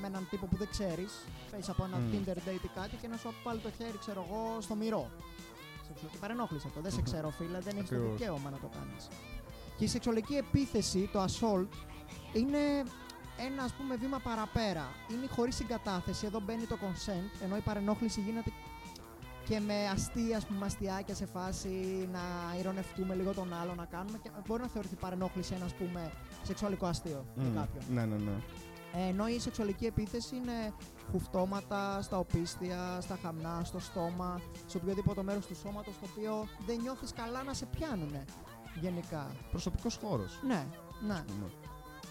[0.01, 1.13] με έναν τύπο που δεν ξέρεις
[1.51, 2.11] πες από ένα Μμ.
[2.13, 5.11] Tinder date ή κάτι και να σου βάλει το χέρι ξέρω εγώ στο μυρό
[5.87, 7.05] σεξουαλική παρενόχληση αυτό δεν σε Μμμ.
[7.05, 8.17] ξέρω φίλε δεν έχεις το Ακριβώς.
[8.19, 9.09] δικαίωμα να το κάνεις
[9.77, 11.69] και η σεξουαλική επίθεση το assault
[12.33, 12.59] είναι
[13.49, 18.21] ένα ας πούμε βήμα παραπέρα είναι χωρίς συγκατάθεση εδώ μπαίνει το consent ενώ η παρενόχληση
[18.21, 18.51] γίνεται
[19.49, 21.69] και με αστεία, ας πούμε, αστιάκια σε φάση
[22.13, 22.21] να
[22.59, 24.19] ηρωνευτούμε λίγο τον άλλο να κάνουμε.
[24.23, 27.85] Και μπορεί να θεωρηθεί παρενόχληση ένα, ας πούμε, σεξουαλικό αστείο για Μμ, κάποιον.
[27.91, 28.31] Ναι, ναι, ναι.
[28.97, 30.73] Ε, ενώ η σεξουαλική επίθεση είναι
[31.11, 36.81] χουφτώματα στα οπίστια, στα χαμνά, στο στόμα, σε οποιοδήποτε μέρος του σώματος το οποίο δεν
[36.81, 38.25] νιώθεις καλά να σε πιάνουνε.
[38.81, 39.27] Γενικά.
[39.51, 40.39] Προσωπικός χώρος.
[40.47, 40.67] Ναι,
[41.07, 41.15] ναι.
[41.15, 41.51] ας πούμε.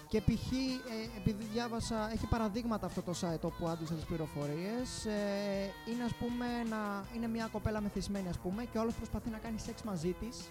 [0.08, 0.52] Και π.χ.
[0.52, 6.14] Ε, επειδή διάβασα, έχει παραδείγματα αυτό το site όπου άντλησα τις πληροφορίες, ε, είναι ας
[6.14, 10.12] πούμε να, είναι μια κοπέλα μεθυσμένη ας πούμε και όλος προσπαθεί να κάνει σεξ μαζί
[10.12, 10.48] της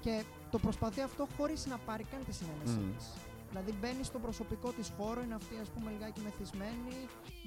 [0.00, 2.96] και το προσπαθεί αυτό χωρίς να πάρει καν τη συνένεσή Μμ.
[2.96, 3.06] της.
[3.52, 6.94] Δηλαδή μπαίνεις στο προσωπικό της χώρο, είναι αυτή ας πούμε λιγάκι μεθυσμένη,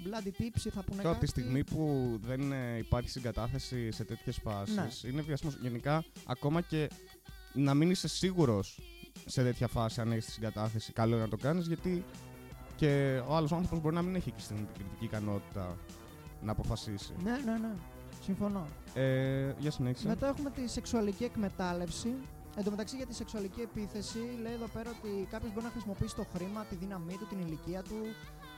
[0.04, 1.20] bloody tips θα πούνε Τώρα από κάτι.
[1.20, 5.10] τη στιγμή που δεν ε, υπάρχει συγκατάθεση σε τέτοιες φάσεις, Ναι.
[5.10, 5.58] είναι βιασμός.
[5.62, 6.89] Γενικά, ακόμα και
[7.54, 8.80] να μην είσαι σίγουρος
[9.26, 12.04] σε τέτοια φάση αν έχεις τη συγκατάθεση, καλό είναι να το κάνεις, γιατί
[12.76, 15.78] και ο άλλος άνθρωπος μπορεί να μην έχει και στην κριτική ικανότητα
[16.41, 17.13] να αποφασίσει.
[17.24, 17.74] Ναι, ναι, ναι.
[18.24, 18.68] Συμφωνώ.
[18.94, 20.08] Ε, για συνέχισε.
[20.08, 22.13] Μετά έχουμε τη σεξουαλική εκμετάλλευση.
[22.58, 26.15] Εν τω μεταξύ για τη σεξουαλική επίθεση λέει εδώ πέρα ότι κάποιος μπορεί να χρησιμοποιήσει
[26.15, 28.02] το χρήμα, τη δύναμή του, την ηλικία του,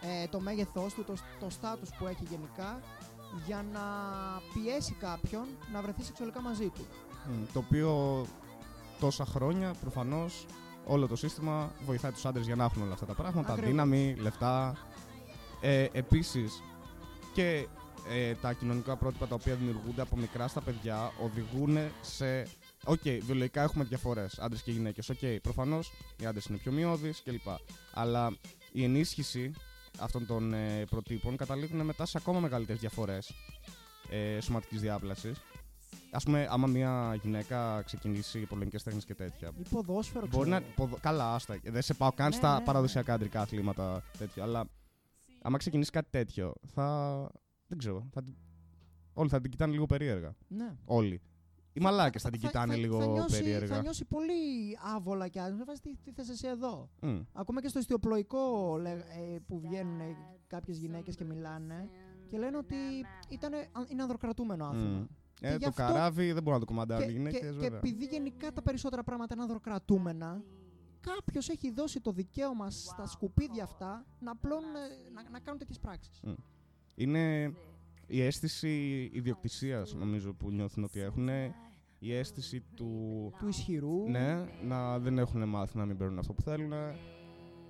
[0.01, 2.81] ε, το μέγεθός του, το, το στάτους που έχει γενικά
[3.45, 3.81] για να
[4.53, 6.85] πιέσει κάποιον να βρεθεί σεξουαλικά μαζί του.
[7.27, 8.25] Μμ, το οποίο
[8.99, 10.45] τόσα χρόνια προφανώς
[10.85, 13.51] όλο το σύστημα βοηθάει τους άντρες για να έχουν όλα αυτά τα πράγματα.
[13.51, 13.69] Ακριβώς.
[13.71, 14.77] Δύναμη, λεφτά.
[15.61, 16.63] Ε, επίσης
[17.33, 17.67] και
[18.09, 22.47] ε, τα κοινωνικά πρότυπα τα οποία δημιουργούνται από μικρά στα παιδιά οδηγούν σε.
[22.87, 25.09] Οκ, βιολογικά έχουμε διαφορές άντρες και γυναίκες.
[25.09, 27.47] Οκ, προφανώς οι άντρες είναι πιο μυώδεις κλπ.
[27.93, 28.35] Αλλά
[28.71, 29.51] η ενίσχυση
[29.99, 33.31] αυτών των ε, προτύπων καταλήγουν μετά σε ακόμα μεγαλύτερες διαφορές
[34.09, 35.37] ε, σωματικής διάπλασης.
[36.11, 39.51] Α πούμε, άμα μια γυναίκα ξεκινήσει πολεμικές τέχνες και τέτοια.
[39.57, 40.59] Ή ποδόσφαιρο, Μπορεί να.
[40.59, 40.73] ξέρω.
[40.75, 41.59] ποδο- Καλά, άστα.
[41.63, 44.43] Δεν σε πάω καν Ναι, στα ναι, παραδοσιακά αντρικά αθλήματα τέτοια.
[44.43, 44.65] Αλλά
[45.41, 47.29] άμα ξεκινήσει κάτι τέτοιο, θα.
[47.67, 48.07] Δεν ξέρω.
[48.13, 48.23] Θα...
[48.23, 48.35] την-
[49.13, 50.35] Όλοι θα την κοιτάνε λίγο περίεργα.
[50.47, 50.75] Ναι.
[50.85, 51.21] Όλοι.
[51.77, 53.75] Οι μαλάκες θα την κοιτάνε λίγο θα νιώσει, περίεργα.
[53.75, 54.33] Θα νιώσει πολύ
[54.95, 55.57] άβολα κι άσχημα.
[55.57, 57.19] Θα βάζει τι, τι θες εσύ εδώ; Μμ.
[57.33, 59.99] Ακόμα και στο ιστιοπλοϊκό λέ- ε, που βγαίνουν
[60.47, 61.89] κάποιες γυναίκες και μιλάνε
[62.29, 62.75] και λένε ότι
[63.29, 64.99] ήτανε, είναι ανδροκρατούμενο άθλημα.
[64.99, 65.05] Μμ.
[65.33, 67.45] Και Ε, γι' το αυτό- καράβι δεν μπορούν να το κομμαντάρουν οι και, γυναίκες, και,
[67.45, 67.77] και βέβαια.
[67.77, 70.43] επειδή γενικά τα περισσότερα πράγματα είναι ανδροκρατούμενα,
[70.99, 75.79] κάποιος έχει δώσει το δικαίωμα στα σκουπίδια αυτά να, πλώνουν, ε, να, να κάνουν τέτοιες
[75.79, 76.19] πράξεις.
[76.23, 76.31] Μμ.
[76.95, 77.53] Είναι
[78.07, 78.69] η αίσθηση
[79.13, 81.29] ιδιοκτησίας, νομίζω, που νιώθουν ότι έχουν.
[81.99, 83.31] Η αίσθηση του.
[83.39, 84.09] Του ισχυρού.
[84.09, 86.73] Ναι, να δεν έχουν μάθει να μην παίρνουν αυτό που θέλουν.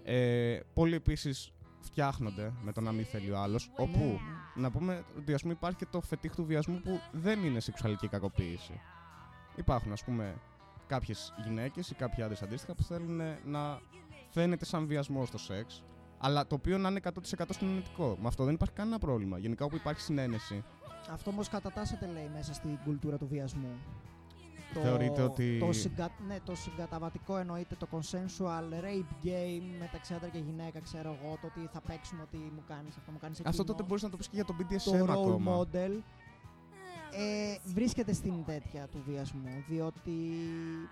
[0.04, 3.68] Ε, πολλοί επίσης φτιάχνονται με το να μην θέλει ο άλλος.
[3.68, 4.62] Ναι, Όπου ναι.
[4.62, 8.08] να πούμε ότι ας πούμε, υπάρχει και το φετίχ του βιασμού που δεν είναι σεξουαλική
[8.08, 8.80] κακοποίηση.
[9.56, 10.36] Υπάρχουν, ας πούμε,
[10.88, 13.80] κάποιες γυναίκες ή κάποιοι άντρες αντίστοιχα που θέλουν να
[14.30, 15.84] φαίνεται σαν βιασμό στο σεξ,
[16.18, 18.18] αλλά το οποίο να είναι 100% συνενετικό.
[18.22, 19.38] Με αυτό δεν υπάρχει κανένα πρόβλημα.
[19.38, 20.64] Γενικά όπου υπάρχει συνένεση.
[21.12, 23.76] Αυτό όμως κατατάσσεται λέει μέσα στην κουλτούρα του βιασμού.
[24.82, 26.10] Θεωρείτε ότι- Το, συγκα...
[26.28, 31.38] ναι, το συγκαταβατικό εννοείται το consensual rape game μεταξύ άντρα και γυναίκα, ξέρω εγώ.
[31.42, 33.50] Το ότι θα παίξουμε ότι μου κάνεις αυτό, μου κάνεις εκείνο.
[33.50, 35.60] Αυτό τότε μπορείς να το πεις και για το το BDSM role ακόμα.
[35.72, 35.92] model
[37.12, 40.12] ε, βρίσκεται στην τέτοια του βιασμού, διότι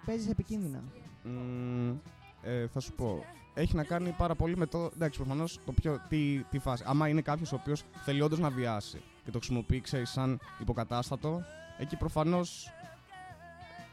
[0.05, 0.83] παίζεις επικίνδυνα.
[1.23, 1.95] Μμμ,
[2.43, 3.23] ε, θα σου πω.
[3.53, 4.89] Έχει να κάνει πάρα πολύ με το.
[4.93, 5.99] Εντάξει, προφανώς το πιο.
[6.09, 6.83] Τι, τι φάση.
[6.87, 11.41] Άμα είναι κάποιος ο οποίος θέλει όντως να βιάσει και το χρησιμοποιεί, ξέρεις, σαν υποκατάστατο,
[11.77, 12.69] εκεί προφανώς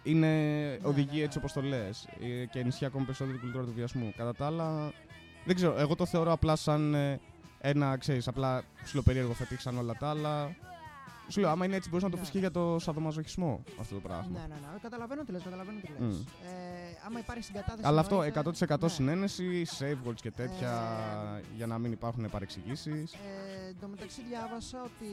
[0.03, 0.29] είναι
[0.83, 2.09] οδηγεί ναι, έτσι όπως το λες.
[2.51, 4.13] Και ενισχύει ακόμη περισσότερο την κουλτούρα του βιασμού.
[4.17, 4.93] Κατά τα άλλα,
[5.45, 5.79] δεν ξέρω.
[5.79, 7.21] Εγώ το θεωρώ απλά σαν ε,
[7.59, 10.57] ένα, ξέρεις, απλά ψιλοπερίεργο φετίχ σαν όλα τα άλλα.
[11.29, 12.23] Σου λέω, άμα είναι έτσι, μπορείς να το Ναι.
[12.23, 14.27] πεις και για το σαδομαζοχισμό αυτό το πράγμα.
[14.33, 14.79] Ναι, ναι, ναι.
[14.83, 15.99] Καταλαβαίνω τι λες, καταλαβαίνω τι λες.
[16.17, 16.21] Μμ.
[16.47, 16.51] Ε,
[17.07, 17.87] άμα υπάρχει συγκατάθεση.
[17.87, 18.89] Αλλά αυτό εννοείται- 100% ναι.
[18.89, 20.71] συνένεση, save words και τέτοια
[21.39, 23.13] Ε, για να μην υπάρχουν παρεξηγήσεις.
[23.13, 25.11] Ε, εν τω μεταξύ διάβασα ότι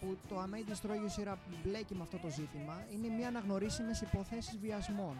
[0.00, 4.00] που το I May Destroy You σειρά μπλέκει με αυτό το ζήτημα είναι μία αναγνωρίσιμες
[4.00, 5.14] υποθέσεις βιασμών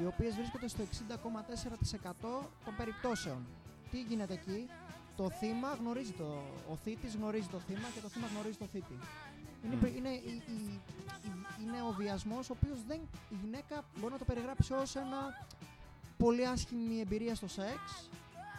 [0.00, 3.46] οι οποίες βρίσκονται στο 60,4% των περιπτώσεων.
[3.90, 4.68] Τι γίνεται εκεί,
[5.16, 6.24] το θύμα γνωρίζει το,
[6.72, 8.98] ο θήτης γνωρίζει το θύμα και το θύμα γνωρίζει το θήτη.
[9.64, 9.78] Είναι, Μμ.
[9.80, 10.80] πε- είναι, η- η- η-
[11.62, 15.46] είναι ο βιασμός ο οποίος δεν, η γυναίκα μπορεί να το περιγράψει ως ένα
[16.16, 18.08] πολύ άσχημη εμπειρία στο σεξ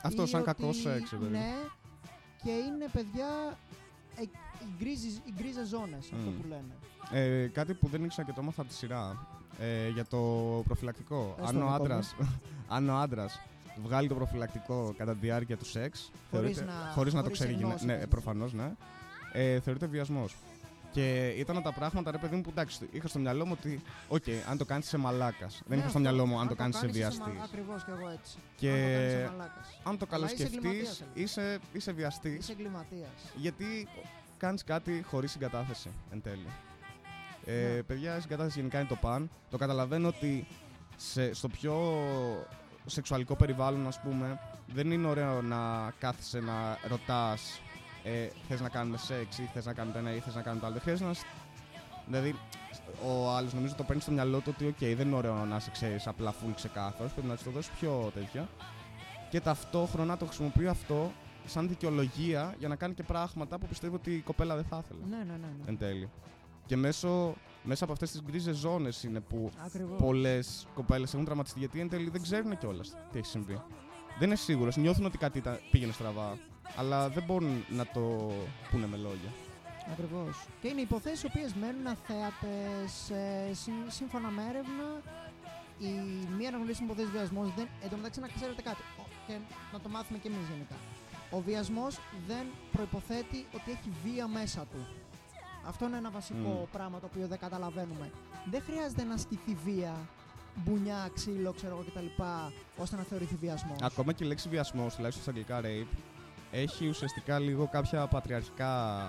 [0.04, 1.32] Αυτό ή σαν κακό ότι- σεξ, ρε παιδί.
[1.32, 1.54] Ναι,
[2.44, 3.58] και είναι παιδιά
[4.16, 4.30] ε, οι,
[4.80, 6.42] γκρίζες, οι γκρίζες ζώνες, αυτό Μμ.
[6.42, 6.74] που λένε.
[7.12, 9.28] Ε, κάτι που δεν ήξερα και το έμαθα από τη σειρά.
[9.60, 10.18] Ε, για το
[10.66, 11.34] προφυλακτικό.
[11.38, 11.84] Πες αν, το, ο Νικό μου.
[11.84, 12.16] άντρας,
[12.76, 13.40] αν ο άντρας
[13.84, 17.40] βγάλει το προφυλακτικό κατά τη διάρκεια του σεξ, Χωρίς θεωρείται- να- χωρίς να το χωρίς
[17.40, 17.70] ξέρει η γυναίκα.
[17.70, 18.10] γνώση, Ναι, δηλαδή.
[18.10, 18.72] προφανώς, ναι.
[19.34, 20.36] Ε, θεωρείται βιασμός.
[20.94, 24.24] Και ήταν τα πράγματα, ρε παιδί μου, που εντάξει, είχα στο μυαλό μου ότι, οκ,
[24.50, 25.54] αν το κάνεις σε μαλάκας.
[25.54, 26.00] Δεν Ναι, είχα στο αυτό.
[26.00, 27.34] μυαλό μου αν το κάνεις σε κάνεις, είσαι βιαστής.
[27.38, 28.38] μα- Ακριβώς και εγώ έτσι.
[28.56, 29.68] Και Αν το κάνεις είσαι μαλάκας.
[29.84, 31.22] αν το Αλλά είσαι καλοσκεφτείς, εγκληματίας, δηλαδή.
[31.22, 32.38] είσαι, είσαι βιαστής.
[32.38, 33.10] Είσαι εγκληματίας.
[33.36, 33.88] Γιατί
[34.38, 36.48] κάνεις κάτι χωρίς συγκατάθεση εν τέλει.
[37.46, 37.82] Ε, Ναι.
[37.84, 39.30] Παιδιά, η συγκατάθεση γενικά είναι το παν.
[39.50, 40.48] Το καταλαβαίνω ότι
[40.96, 41.76] σε, στο πιο
[42.86, 44.40] σεξουαλικό περιβάλλον, ας πούμε,
[44.74, 47.62] δεν είναι ωραίο να κάθεσαι να ρωτάς
[48.04, 50.60] ε, θες να κάνουμε σεξ ή θες να κάνουμε το ένα ή θες να κάνουμε
[50.62, 50.76] το άλλο.
[50.76, 51.14] Δεν χρειάζεται να.
[51.14, 51.26] σ-
[52.06, 52.36] Δηλαδή,
[53.08, 55.72] ο άλλος νομίζω το παίρνει στο μυαλό του ότι, OK, δεν είναι ωραίο να σε
[55.72, 57.12] ξέρεις απλά full ξεκάθαρος.
[57.14, 58.48] Πρέπει να της το δώσεις πιο τέτοια.
[59.30, 61.12] Και ταυτόχρονα το χρησιμοποιεί αυτό
[61.46, 65.00] σαν δικαιολογία για να κάνει και πράγματα που πιστεύω ότι η κοπέλα δεν θα ήθελε.
[65.10, 65.38] Ναι, ναι, ναι.
[65.38, 65.64] ναι.
[65.66, 66.10] Εν τέλει.
[66.66, 70.02] Και μέσω, μέσα από αυτές τις γκρίζες ζώνες είναι που Ακριβώς.
[70.02, 73.62] πολλές κοπέλες έχουν τραυματιστεί γιατί εν τέλει δεν ξέρουν κιόλας τι έχει συμβεί.
[74.20, 74.76] Δεν είναι σίγουρος.
[74.78, 76.38] Νιώθουν ότι κάτι ήταν- πήγαινε στραβά.
[76.78, 78.32] Αλλά δεν μπορούν να το
[78.72, 79.32] πούνε με λόγια.
[79.92, 80.46] Ακριβώς.
[80.62, 84.88] Και είναι υποθέσεις οι οποίες μένουν αθέατες ε, σύν- σύμφωνα με έρευνα.
[85.80, 85.90] Η
[86.38, 87.68] μία αναγνωρίσιμη υποθέση βιασμός δεν.
[87.84, 88.82] Εν τω μεταξύ να ξέρετε κάτι.
[89.02, 89.34] ο- Και
[89.74, 90.76] να το μάθουμε κι εμείς γενικά.
[91.32, 94.88] Ο βιασμός δεν προϋποθέτει ότι έχει βία μέσα του.
[95.68, 96.72] Αυτό είναι ένα βασικό Μμ.
[96.72, 98.12] πράγμα το οποίο δεν καταλαβαίνουμε.
[98.52, 99.94] Δεν χρειάζεται να ασκηθεί βία,
[100.56, 102.22] μπουνιά, ξύλο, ξέρω εγώ κτλ.
[102.78, 103.78] ώστε να θεωρηθεί βιασμός.
[103.82, 105.96] Ακόμα και η λέξη βιασμός, τουλάχιστον στα αγγλικά rape,
[106.54, 109.04] έχει ουσιαστικά λίγο κάποια πατριαρχικά.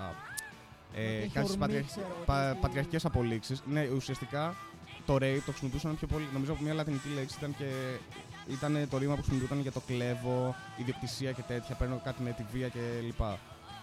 [0.95, 1.85] Ε, Έχει κάποιες ορμή, πατριαρχ...
[1.87, 2.49] ξέρω, ότι πα...
[2.49, 3.61] έχει- πατριαρχικές απολύξεις.
[3.65, 4.55] Ναι, ουσιαστικά
[5.05, 6.27] το rape το χρησιμοποιούσαν πιο πολύ.
[6.33, 7.65] Νομίζω από μια λατινική λέξη ήταν και
[8.47, 11.75] ήταν το ρήμα που χρησιμοποιούταν για το κλέβο, ιδιοκτησία και τέτοια.
[11.75, 13.21] Παίρνω κάτι με τη βία κλπ.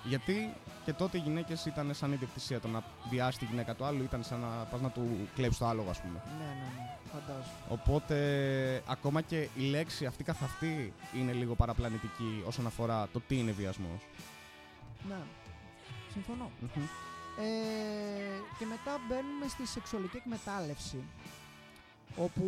[0.05, 2.61] Γιατί και τότε οι γυναίκες ήταν σαν ιδιοκτησία.
[2.61, 5.67] Το να βιάσει τη γυναίκα του άλλου ήταν σαν να πας να του κλέψεις το
[5.67, 6.23] άλογο, ας πούμε.
[6.39, 6.97] Ναι, ναι, ναι.
[7.13, 7.55] Φαντάζομαι.
[7.69, 8.17] Οπότε
[8.87, 13.51] ακόμα και η λέξη αυτή καθ' αυτή είναι λίγο παραπλανητική όσον αφορά το τι είναι
[13.51, 14.07] βιασμός.
[15.09, 15.19] Ναι.
[16.13, 16.51] Συμφωνώ.
[16.61, 16.85] Μμμ.
[17.39, 17.45] Ε,
[18.59, 21.03] και μετά μπαίνουμε στη σεξουαλική εκμετάλλευση
[22.17, 22.45] όπου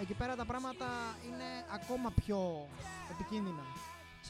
[0.00, 0.86] εκεί πέρα τα πράγματα
[1.26, 2.68] είναι ακόμα πιο
[3.10, 3.64] επικίνδυνα.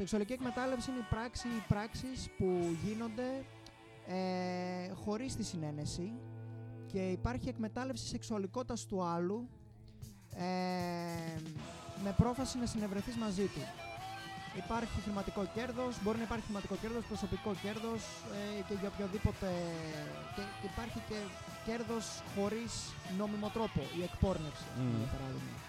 [0.00, 3.44] Σεξουαλική εκμετάλλευση είναι η πράξη ή πράξεις που γίνονται
[4.06, 6.12] ε, χωρίς τη συνένεση
[6.86, 9.48] και υπάρχει εκμετάλλευση σεξουαλικότητας του άλλου
[10.34, 10.44] ε,
[12.04, 13.60] με πρόφαση να συνευρεθείς μαζί του.
[14.64, 18.02] Υπάρχει χρηματικό κέρδος, μπορεί να υπάρχει χρηματικό κέρδος, προσωπικό κέρδος
[18.58, 19.48] ε, και για οποιοδήποτε
[20.34, 21.18] και, και υπάρχει και
[21.66, 22.72] κέρδος χωρίς
[23.18, 24.96] νόμιμο τρόπο, η εκπόρνευση, Μμμ.
[24.96, 25.59] για παράδειγμα.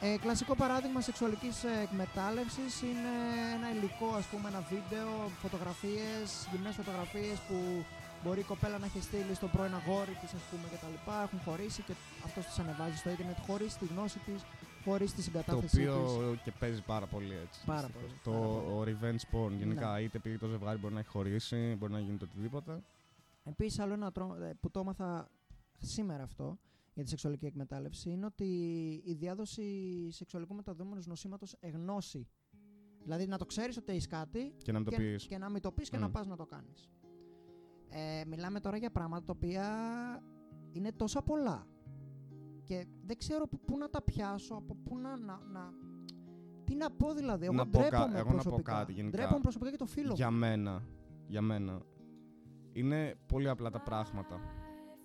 [0.00, 3.12] Ε, κλασικό παράδειγμα σεξουαλικής ε, εκμετάλλευσης είναι
[3.56, 5.08] ένα υλικό, ας πούμε, ένα βίντεο,
[5.42, 7.56] φωτογραφίες, γυμνές φωτογραφίες που
[8.24, 11.22] μπορεί η κοπέλα να έχει στείλει στο πρώην αγόρι της, ας πούμε, και τα λοιπά.
[11.26, 11.92] Έχουν χωρίσει και
[12.24, 14.40] αυτός τις ανεβάζει στο ίντερνετ χωρίς τη γνώση της,
[14.84, 16.42] χωρίς τη Το συγκατάθεσή οποίο της.
[16.44, 17.58] και παίζει πάρα πολύ έτσι.
[17.66, 18.02] Πάρα δυστυχώς.
[18.10, 18.72] πολύ, Το πάρα πολύ.
[18.76, 20.00] ο revenge porn γενικά, Ναι.
[20.00, 22.72] είτε επειδή το ζευγάρι μπορεί να έχει χωρίσει, μπορεί να γίνει το οτιδήποτε.
[23.44, 25.28] Επίσης, άλλο ένα τρό- ε, που το έμαθα
[25.78, 26.58] σήμερα αυτό
[26.96, 28.44] για τη σεξουαλική εκμετάλλευση είναι ότι
[29.04, 29.64] η διάδοση
[30.10, 32.28] σεξουαλικού μεταδόμενου νοσήματος εγνώση.
[33.02, 35.26] Δηλαδή να το ξέρεις ότι έχεις κάτι Και να μην το και, πεις.
[35.26, 36.00] και να μην το πεις και Μμ.
[36.00, 36.90] να πας να το κάνεις.
[37.88, 39.64] Ε, μιλάμε τώρα για πράγματα τα οποία
[40.72, 41.66] είναι τόσα πολλά.
[42.64, 45.16] Και δεν ξέρω από πού να τα πιάσω, από πού να...
[45.16, 45.72] να, να...
[46.64, 48.72] Τι να πω δηλαδή, εγώ Να πω κα- ντρέπομαι εγώ να πω προσωπικά.
[48.72, 49.16] κάτι γενικά.
[49.16, 50.38] Ντρέπομαι προσωπικά και το φίλο Για μου.
[50.38, 50.82] μένα,
[51.26, 51.82] για μένα,
[52.72, 54.40] είναι πολύ απλά τα πράγματα.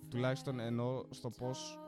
[0.08, 1.78] Τουλάχιστον εννοώ στο πώς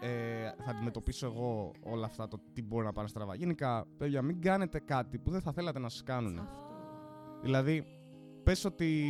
[0.00, 3.34] ε, θα αντιμετωπίσω εγώ όλα αυτά, το τι μπορεί να πάνε στραβά.
[3.34, 6.38] Γενικά, παιδιά, μην κάνετε κάτι που δεν θα θέλατε να σας κάνουν.
[6.38, 6.66] Αυτό.
[7.42, 7.84] Δηλαδή,
[8.42, 9.06] πες ότι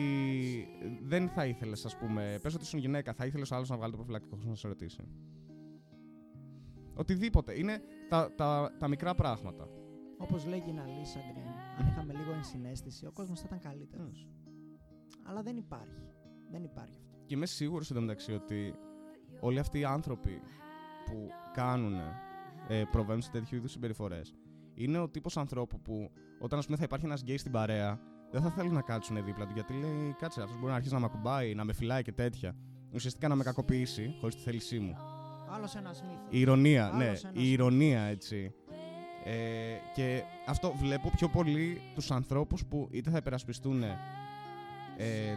[1.03, 3.91] δεν θα ήθελες, ας πούμε, πες ότι ήσουν γυναίκα, θα ήθελες ο άλλος να βγάλει
[3.91, 5.03] το προφυλακτικό χωρίς να σε ρωτήσει.
[6.95, 7.59] Οτιδήποτε.
[7.59, 9.69] Είναι τα, τα, τα μικρά πράγματα.
[10.19, 14.29] Όπως λέγει η Αλίσσα Γκριν, αν είχαμε λίγο ενσυναίσθηση, ο κόσμος θα ήταν καλύτερος.
[15.23, 16.07] Αλλά δεν υπάρχει.
[16.51, 17.17] Δεν υπάρχει αυτό.
[17.27, 18.75] Και είμαι σίγουρος εντωμεταξύ ότι
[19.41, 20.41] όλοι αυτοί οι άνθρωποι
[21.07, 21.95] που κάνουν,
[22.69, 24.35] ε, προβαίνουν σε τέτοιου είδους συμπεριφορές,
[24.75, 28.43] είναι ο τύπος ανθρώπου που όταν ας πούμε, θα υπάρχει ένας γκέι στην παρέα, δεν
[28.43, 31.07] θα θέλουν να κάτσουν δίπλα του γιατί λέει κάτσε, αυτός μπορεί να αρχίσει να με
[31.07, 32.57] ακουμπάει, να με φυλάει και τέτοια.
[32.93, 34.97] Ουσιαστικά να με κακοποιήσει χωρίς τη θέλησή μου.
[35.51, 36.27] Άλλος ένας μύθος.
[36.31, 37.23] Η ηρωνία, Άλλος ναι, ένας.
[37.33, 38.55] η ηρωνία έτσι.
[39.25, 39.33] Ε,
[39.95, 43.93] και αυτό βλέπω πιο πολύ τους ανθρώπους που είτε θα υπερασπιστούν ε,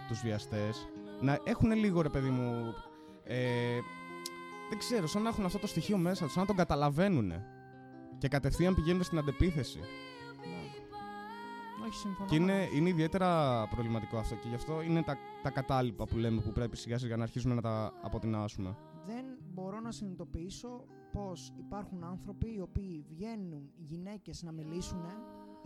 [0.07, 0.87] τους βιαστές
[1.21, 2.73] να έχουν λίγο ρε παιδί μου
[3.23, 3.37] ε,
[4.69, 7.31] δεν ξέρω, σαν να έχουν αυτό το στοιχείο μέσα τους, σαν να τον καταλαβαίνουν
[8.17, 9.79] και κατευθείαν πηγαίνουν στην αντεπίθεση.
[11.87, 12.29] Όχι, συμφωνώ.
[12.29, 12.75] Και είναι, μαζί σου.
[12.77, 16.77] είναι ιδιαίτερα προβληματικό αυτό και γι' αυτό είναι τα, τα κατάλοιπα που λέμε που πρέπει
[16.77, 18.77] σιγά σιγά να αρχίσουμε να τα αποτινάσουμε.
[19.05, 25.05] Δεν μπορώ να συνειδητοποιήσω πώς υπάρχουν άνθρωποι οι οποίοι βγαίνουν γυναίκες να μιλήσουν.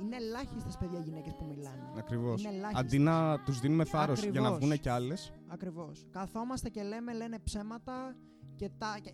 [0.01, 1.91] Είναι ελάχιστες παιδιά γυναίκες που μιλάνε.
[1.97, 2.43] Ακριβώς.
[2.43, 2.85] Είναι ελάχιστες.
[2.85, 4.65] Αντί να τους δίνουμε θάρρος για να Ακριβώς.
[4.65, 6.05] βγουν κι άλλες, Ακριβώς.
[6.11, 8.15] Καθόμαστε και λέμε, λένε ψέματα
[8.55, 8.97] και τα.
[9.01, 9.13] και-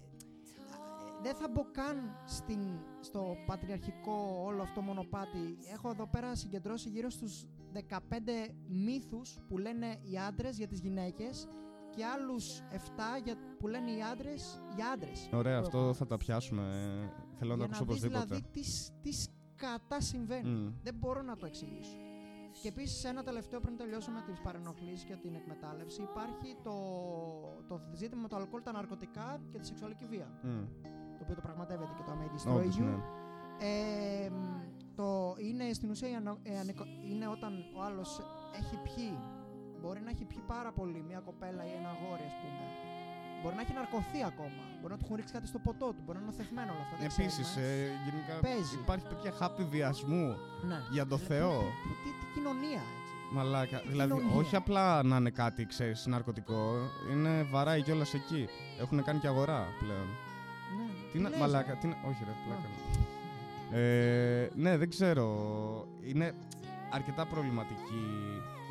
[1.21, 2.59] Δεν θα μπω καν στην,
[2.99, 5.57] στο πατριαρχικό όλο αυτό μονοπάτι.
[5.73, 11.47] Έχω εδώ πέρα συγκεντρώσει γύρω στους 15 μύθους που λένε οι άντρες για τις γυναίκες
[11.95, 15.29] και άλλους 7 για, που λένε οι άντρες για άντρες.
[15.33, 16.61] Ωραία, αυτό θα τα πιάσουμε.
[16.61, 18.25] ε, Θέλω να το για ακούσω να δεις οπωσδήποτε.
[18.25, 20.49] δηλαδή τι, σ- τι σκατά συμβαίνει.
[20.49, 20.73] Μμ.
[20.83, 21.97] Δεν μπορώ να το εξηγήσω.
[22.61, 26.73] Και επίσης, ένα τελευταίο πριν τελειώσω με τις παρενοχλήσεις και την εκμετάλλευση, υπάρχει το,
[27.67, 30.39] το ζήτημα με το αλκοόλ, τα ναρκωτικά και τη σεξουαλική βία.
[30.43, 30.63] Μμ.
[31.17, 32.83] Το οποίο το πραγματεύεται και το I May Destroy Όντως, You.
[32.83, 32.95] ναι.
[33.59, 34.35] Ε, μ,
[34.95, 38.19] το είναι στην ουσία η ανο- ε, ανικο- είναι όταν ο άλλος
[38.55, 39.17] έχει πιει.
[39.81, 42.63] Μπορεί να έχει πιει πάρα πολύ μια κοπέλα ή ένα αγόρι, ας πούμε.
[43.41, 44.61] Μπορεί να έχει ναρκωθεί ακόμα.
[44.79, 46.01] Μπορεί να του έχουν ρίξει κάτι στο ποτό του.
[46.05, 46.95] Μπορεί να είναι οθευμένο όλα αυτά.
[47.01, 47.71] δεν Επίσης, ξέρουμε.
[47.73, 48.75] ε, γενικά Παίζει.
[48.83, 50.25] υπάρχει τέτοια χάπη βιασμού.
[50.69, 50.77] ναι.
[50.95, 51.53] για το Δηλαδή, Θεό.
[51.59, 53.05] που- που- Τι, τι κοινωνία, έτσι.
[53.35, 53.77] Μαλάκα.
[53.93, 54.35] Δηλαδή, κοινωνία.
[54.41, 56.61] όχι απλά να είναι κάτι, ξέρεις, ναρκωτικό.
[57.11, 58.41] Είναι βαράει κιόλας εκεί.
[58.83, 60.07] Έχουν κάνει και αγορά πλέον.
[60.77, 60.91] Ναι.
[61.11, 61.29] Τι να.
[61.29, 61.95] λες, Μαλάκα, ε; τι να.
[62.09, 62.67] Όχι, ρε, πλάκα.
[63.71, 65.27] Ε, ναι, δεν ξέρω.
[66.01, 66.33] Είναι
[66.91, 68.05] αρκετά προβληματική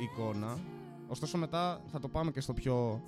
[0.01, 0.59] η εικόνα.
[1.09, 3.03] Ωστόσο, μετά θα το πάμε και στο πιο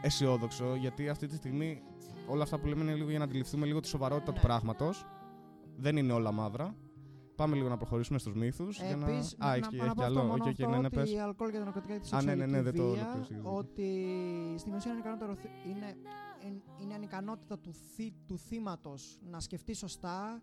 [0.00, 1.82] αισιόδοξο, γιατί αυτή τη στιγμή
[2.28, 4.36] όλα αυτά που λέμε είναι λίγο για να αντιληφθούμε λίγο τη σοβαρότητα Ναι.
[4.38, 5.06] του πράγματος.
[5.76, 6.74] Δεν είναι όλα μαύρα.
[7.36, 8.78] Πάμε λίγο να προχωρήσουμε στους μύθους.
[8.80, 9.08] Ε, για να...
[9.10, 10.20] Επίσης, Α, να, έχει, να, έχει να πω κι αυτό άλλο.
[10.28, 11.12] μόνο Οκ, οκ, αυτό, ναι, ναι, ότι πες.
[11.12, 13.02] η αλκοόλ και τα ναρκωτικά και της Α, ναι, ναι, σεξουαλική ναι, δεν το- βία,
[13.02, 13.46] δεν το εξήγησες.
[13.52, 13.88] ότι
[14.56, 15.96] στην ουσία είναι, ικανότητα, είναι,
[16.46, 20.42] εν- είναι ανικανότητα του, θύ, του θύματος να σκεφτεί σωστά,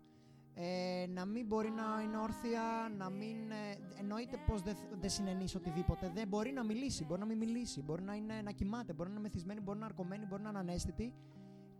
[1.14, 2.62] να μην μπορεί να είναι όρθια,
[2.98, 3.50] να μην.
[3.50, 6.10] Ε, εννοείται πως δεν δεν συνενείς οτιδήποτε.
[6.14, 9.14] Δεν μπορεί να μιλήσει, μπορεί να μην μιλήσει, μπορεί να, είναι, να κοιμάται, μπορεί να
[9.14, 11.14] είναι μεθυσμένη, μπορεί να είναι αρκωμένη, μπορεί να είναι ανέστητη.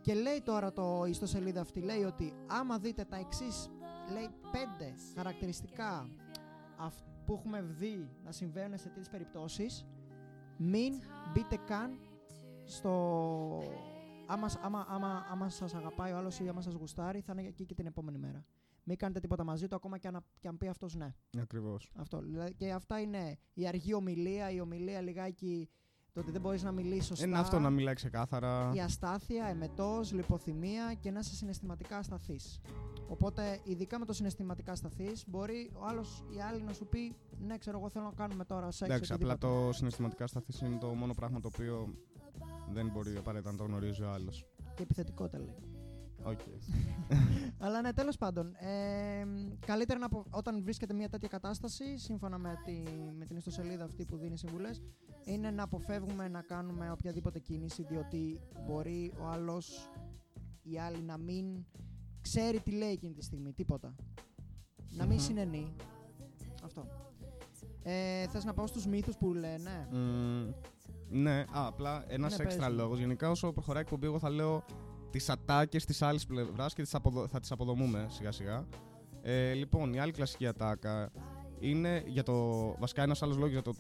[0.01, 3.71] Και λέει τώρα το η ιστοσελίδα αυτή, λέει ότι άμα δείτε τα εξής,
[4.12, 6.09] λέει πέντε χαρακτηριστικά
[6.77, 9.87] αυ- που έχουμε δει να συμβαίνουν σε τέτοιες περιπτώσεις,
[10.57, 10.93] μην
[11.33, 12.01] μπείτε καν
[12.64, 12.93] στο...
[14.27, 17.49] Άμα, σ- άμα, άμα, άμα σας αγαπάει ο άλλος ή άμα σας γουστάρει, θα είναι
[17.49, 18.45] εκεί και την επόμενη μέρα.
[18.88, 21.14] Μην κάνετε τίποτα μαζί του, ακόμα και αν, και αν πει αυτός ναι.
[21.40, 21.90] Ακριβώς.
[21.96, 22.18] Αυτό.
[22.18, 25.68] Δηλαδή, και αυτά είναι η αργή ομιλία, η ομιλία λιγάκι
[26.12, 27.27] το ότι δεν μπορείς να μιλήσει σωστά.
[27.27, 28.72] Είναι αυτό να μιλάει ξεκάθαρα.
[28.74, 32.61] Η αστάθεια, εμετός, λιποθυμία και να είσαι συναισθηματικά ασταθής.
[33.09, 37.59] Οπότε, ειδικά με το συναισθηματικά ασταθής, μπορεί ο άλλος ή άλλη να σου πει: Ναι,
[37.59, 38.90] ξέρω, εγώ θέλω να κάνουμε τώρα σεξ.
[38.90, 39.66] Εντάξει, απλά οτιδήποτε».
[39.66, 41.94] το συναισθηματικά ασταθή είναι το μόνο πράγμα το οποίο
[42.72, 44.46] δεν μπορεί απαραίτητα να το γνωρίζει ο άλλος.
[44.74, 45.78] Και επιθετικότητα λέει.
[46.23, 46.39] Οκ.
[47.65, 48.55] Αλλά ναι, τέλος πάντων.
[48.55, 49.27] Ε,
[49.67, 50.25] καλύτερα να απο...
[50.31, 52.73] όταν βρίσκεται μια τέτοια κατάσταση, σύμφωνα με, τη...
[53.19, 54.83] με την ιστοσελίδα αυτή που δίνει συμβουλές,
[55.25, 59.91] είναι να αποφεύγουμε να κάνουμε οποιαδήποτε κίνηση, διότι μπορεί ο άλλος
[60.63, 61.65] ή άλλη να μην
[62.21, 63.53] ξέρει τι λέει εκείνη τη στιγμή.
[63.53, 63.95] Τίποτα.
[64.97, 65.23] Να μην Μμμ.
[65.23, 65.75] συνενεί.
[66.65, 66.87] Αυτό.
[67.83, 70.53] Ε, θες να πάω στους μύθους που λένε; Μμμ,
[71.11, 72.81] ναι, α, απλά ένας Ναι, έξτρα πες μου.
[72.83, 72.99] λόγος.
[72.99, 74.65] Γενικά, όσο προχωράει η εκπομπή, εγώ θα λέω
[75.11, 77.29] τις ατάκες της άλλης πλευράς και τις αποδο...
[77.29, 78.66] θα τις αποδομούμε σιγά σιγά.
[79.23, 81.12] Ε, λοιπόν, η άλλη κλασική ατάκα
[81.59, 82.35] είναι για το.
[82.79, 83.75] Βασικά, ένας άλλος λόγος για το,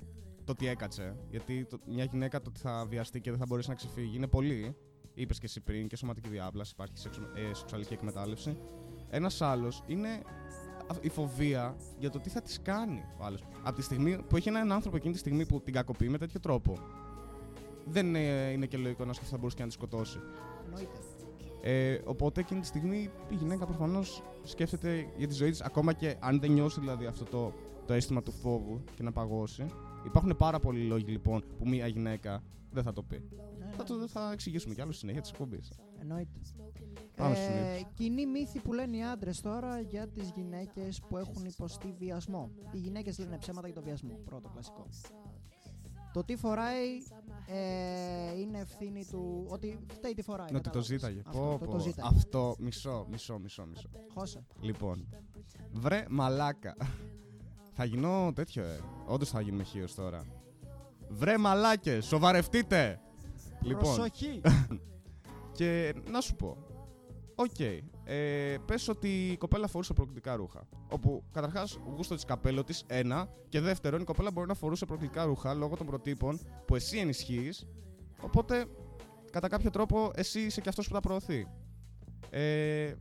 [0.44, 1.16] το τι έκατσε.
[1.30, 4.26] Γιατί το, μια γυναίκα το ότι θα βιαστεί και δεν θα μπορέσει να ξεφύγει είναι
[4.26, 4.76] πολύ.
[5.14, 8.58] Είπες και εσύ πριν και σωματική διάπλαση, υπάρχει σεξου, ε, σεξουαλική εκμετάλλευση.
[9.08, 10.08] Ένας άλλος είναι
[10.86, 13.44] α- η φοβία για το τι θα της κάνει ο άλλος.
[13.62, 16.40] Από τη στιγμή που έχει έναν άνθρωπο εκείνη τη στιγμή που την κακοποιεί με τέτοιο
[16.40, 16.78] τρόπο,
[17.84, 20.18] δεν ε, είναι και λογικό να σκεφτεί ότι θα μπορούσε και να τη σκοτώσει.
[20.64, 20.98] Εννοείται.
[21.60, 26.16] Ε, οπότε εκείνη τη στιγμή η γυναίκα προφανώς σκέφτεται για τη ζωή της, ακόμα και
[26.20, 27.52] αν δεν νιώσει δηλαδή αυτό το,
[27.86, 29.66] το αίσθημα του φόβου και να παγώσει.
[30.06, 33.22] Υπάρχουν πάρα πολλοί λόγοι λοιπόν που μια γυναίκα δεν θα το πει.
[33.58, 35.72] Ναι, Θα το θα εξηγήσουμε κι άλλο στη συνέχεια της εκπομπής.
[36.00, 36.38] Εννοείται.
[37.16, 37.92] Πάμε στους Ε, μύθους.
[37.94, 42.50] κοινή μύθη που λένε οι άντρες τώρα για τις γυναίκες που έχουν υποστεί βιασμό.
[42.72, 44.18] Οι γυναίκες λένε ψέματα για το βιασμό.
[44.24, 44.86] Πρώτο κλασικό.
[46.18, 46.86] Το τι φοράει
[47.46, 49.46] ε, είναι ευθύνη του.
[49.48, 50.46] Ότι φταίει τι φοράει.
[50.50, 50.86] Ναι, ότι το κατάλαβες.
[51.00, 51.22] ζήταγε.
[51.26, 51.70] Αυτό, Πω, το, πω.
[51.70, 52.08] το ζήταγε.
[52.08, 53.88] Αυτό, μισό, μισό, μισό, μισό.
[54.14, 54.46] Χώσε.
[54.60, 55.08] Λοιπόν,
[55.72, 56.76] βρε μαλάκα.
[57.72, 58.80] θα γίνω τέτοιο, ε.
[59.06, 60.24] Όντως θα γίνουμε χείο τώρα.
[61.08, 63.00] Βρε μαλάκε, σοβαρευτείτε!
[63.62, 64.40] Λοιπόν, Προσοχή.
[65.58, 66.56] και να σου πω.
[67.34, 67.60] Οκ.
[68.10, 70.68] Ε, πες ότι η κοπέλα φορούσε προκλητικά ρούχα.
[70.90, 73.28] Όπου καταρχάς γούστος της καπέλο της, ένα.
[73.48, 77.66] Και δεύτερον, η κοπέλα μπορεί να φορούσε προκλητικά ρούχα λόγω των προτύπων που εσύ ενισχύεις.
[78.20, 78.66] Οπότε,
[79.30, 81.46] κατά κάποιο τρόπο, εσύ είσαι και αυτός που τα προωθεί.
[82.30, 82.92] Ε,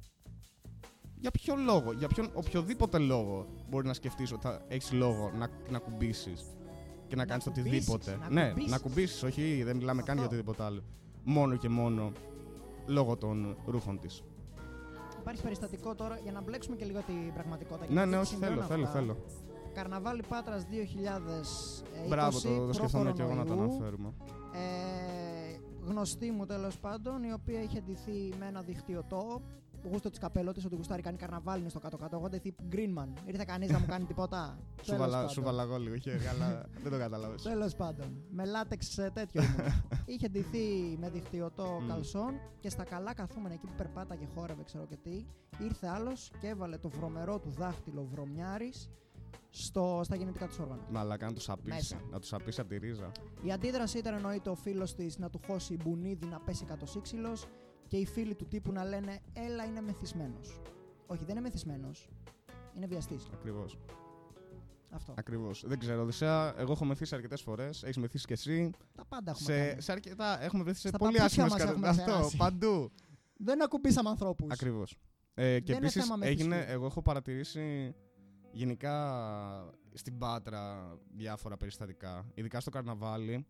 [1.19, 5.49] για ποιο λόγο, για ποιον οποιοδήποτε λόγο μπορεί να σκεφτείς ότι θα έχεις λόγο να,
[5.69, 6.41] να κουμπίσεις
[7.07, 8.71] και να, Να κάνεις κουμπίσεις, οτιδήποτε; να ναι, κουμπίσεις.
[8.71, 10.35] να κουμπίσεις, όχι, δεν μιλάμε καν για Αυτό.
[10.35, 10.83] οτιδήποτε άλλο.
[11.23, 12.11] Μόνο και μόνο
[12.85, 14.23] λόγω των ρούχων της.
[15.27, 17.85] Υπάρχει περιστατικό τώρα για να μπλέξουμε και λίγο την πραγματικότητα.
[17.87, 18.99] Ναι, γιατί ναι, όχι, συμβαίνουν θέλω, θέλω, αυτά.
[18.99, 19.17] θέλω.
[19.73, 22.07] Καρναβάλι Πάτρας 2020.
[22.09, 23.75] Μπράβο, το, το σκεφτόμουν και εγώ να το προ-κορονοϊού.
[23.75, 24.13] αναφέρουμε.
[24.53, 29.41] Ε, γνωστή μου τέλος πάντων, η οποία είχε ντυθεί με ένα δικτυωτό.
[29.83, 32.15] Γούστο της καπέλο τη, ότι γουστάρει κάνει καρναβάλι είναι στο κάτω-κάτω.
[32.15, 33.07] Εγώ ντυθεί Greenman.
[33.25, 34.59] Ήρθε κανείς να μου κάνει τίποτα.
[34.85, 37.41] Σου, βαλα, σου βάλα εγώ λίγο χέρι, αλλά δεν το κατάλαβες.
[37.41, 38.23] Τέλος πάντων.
[38.29, 39.73] Με λάτεξ ε, τέτοιο ήμουν.
[40.05, 41.87] είχε ντυθεί με δικτυωτό Μμ.
[41.87, 45.25] καλσόν και στα καλά καθούμενα εκεί που περπάταγε, χόρευε, ξέρω και τι.
[45.59, 48.89] Ήρθε άλλος και έβαλε το βρωμερό του δάχτυλο βρωμιάρης
[50.01, 50.81] στα γενετικά του όργανα.
[50.91, 51.75] Μαλάκα να τους σαπίσει.
[51.75, 52.01] Μέσα.
[52.11, 53.11] Να τους σαπίσει από τη ρίζα.
[53.41, 56.85] Η αντίδραση ήταν εννοείται ο φίλος της να του χώσει η μπουνίδι να πέσει κάτω
[56.85, 57.37] σύξυλο
[57.87, 60.61] και οι φίλοι του τύπου να λένε Έλα είναι μεθυσμένος.
[61.07, 62.09] Όχι, δεν είναι μεθυσμένος.
[62.75, 63.27] Είναι βιαστής.
[63.33, 63.77] Ακριβώς.
[64.89, 65.13] Αυτό.
[65.17, 65.63] Ακριβώς.
[65.67, 67.83] Δεν ξέρω, Οδυσσέα, εγώ έχω μεθύσει αρκετές φορές.
[67.83, 68.71] Έχεις μεθύσει κι εσύ.
[68.95, 69.81] Τα πάντα έχουμε Σε, κάνει.
[69.81, 70.43] σε αρκετά.
[70.43, 72.37] Έχουμε βρεθεί σε Στα πολύ παπούτσια άσχημες μας έχουμε Αυτό, περάσει.
[72.37, 72.91] παντού.
[73.37, 74.51] Δεν ακουμπήσαμε ανθρώπους.
[74.53, 74.97] Ακριβώς.
[75.33, 76.71] Ε, και Δεν είναι επίσης θέμα έγινε, μεθυσμού.
[76.73, 77.95] εγώ έχω παρατηρήσει
[78.51, 82.31] γενικά στην Πάτρα διάφορα περιστατικά.
[82.33, 83.45] Ειδικά στο καρναβάλι.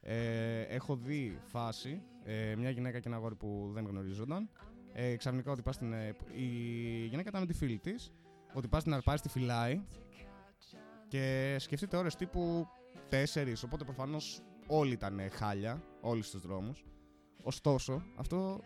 [0.00, 4.50] Ε, έχω δει φάση, ε, μια γυναίκα και ένα αγόρι που δεν γνωρίζονταν.
[4.92, 6.44] Ε, ξαφνικά ότι πας στην, ε, η
[7.06, 8.12] γυναίκα ήταν με τη φίλη της,
[8.52, 9.82] ότι πας στην αρπάζει, τη φυλάει
[11.08, 12.66] και σκεφτείτε ώρες τύπου
[13.10, 16.84] 4, οπότε προφανώς όλοι ήταν χάλια, όλοι στους δρόμους.
[17.42, 18.60] Ωστόσο, αυτό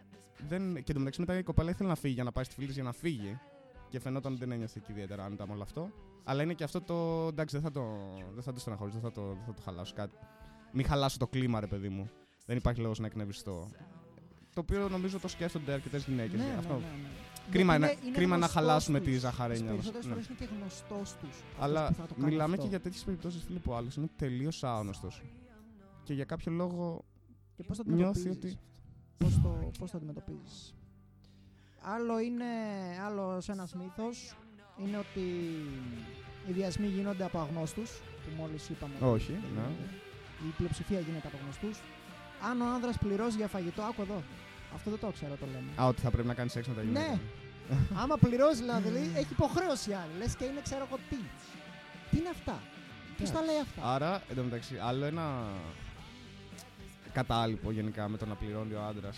[0.48, 0.74] δεν.
[0.74, 2.84] Και εντωμεταξύ μετά η κοπέλα ήθελε να φύγει για να πάει στη φίλη της για
[2.84, 3.40] να φύγει.
[3.88, 5.90] Και φαινόταν ότι δεν ένιωθε και ιδιαίτερα άνετα με όλο αυτό.
[6.24, 7.26] Αλλά είναι και αυτό το.
[7.26, 7.96] εντάξει, δεν θα το,
[8.34, 10.16] δεν θα το στεναχωρήσω, δεν θα το, δεν θα το χαλάσω κάτι.
[10.72, 12.10] Μην χαλάσω το κλίμα, ρε παιδί μου.
[12.46, 13.68] Δεν υπάρχει λόγος να εκνευριστώ.
[14.54, 16.40] Το οποίο νομίζω το σκέφτονται αρκετές γυναίκες.
[16.40, 16.72] Ναι, ναι, αυτό.
[16.72, 17.08] ναι, ναι.
[17.50, 19.06] Κρίμα, Γιατί είναι, κρίμα να γνωστός χαλάσουμε τους.
[19.06, 19.70] τη Τις ζαχαρένια μας.
[19.72, 21.42] περισσότερες φορές είναι και γνωστός τους.
[21.58, 22.62] Αλλά αυτός που θα το κάνει μιλάμε αυτό.
[22.62, 25.08] και για τέτοιες περιπτώσεις, φίλε, που άλλος είναι τελείως άγνωστο.
[26.02, 27.04] Και για κάποιο λόγο
[27.56, 28.56] Και πώς το νιώθει αντιμετωπίζεις.
[28.56, 28.58] ότι.
[29.18, 30.74] Πώς το, πώς το αντιμετωπίζεις;
[31.80, 32.44] Άλλο είναι,
[33.06, 34.36] άλλος ένας μύθος
[34.84, 35.20] είναι ότι
[36.48, 38.94] οι βιασμοί γίνονται από αγνώστους, που μόλις είπαμε.
[39.00, 39.62] Όχι, ότι ναι.
[40.48, 41.78] Η πλειοψηφία γίνεται από γνωστούς.
[42.50, 44.22] Αν ο άνδρας πληρώσει για φαγητό, άκου εδώ.
[44.74, 45.70] Αυτό δεν το ξέρω, το λέμε.
[45.80, 47.06] Α, ότι θα πρέπει να κάνεις σεξ με τα γυναίκα.
[47.08, 47.18] Ναι.
[48.02, 50.12] Άμα πληρώσει δηλαδή, έχει υποχρέωση άλλη.
[50.18, 51.16] Λες και είναι ξέρω εγώ τι.
[52.10, 52.60] Τι είναι αυτά;
[53.16, 55.42] Ποιος τα λέει αυτά; Άρα, εντωμεταξύ, άλλο ένα
[57.12, 59.10] κατάλοιπο γενικά με το να πληρώνει ο άντρα.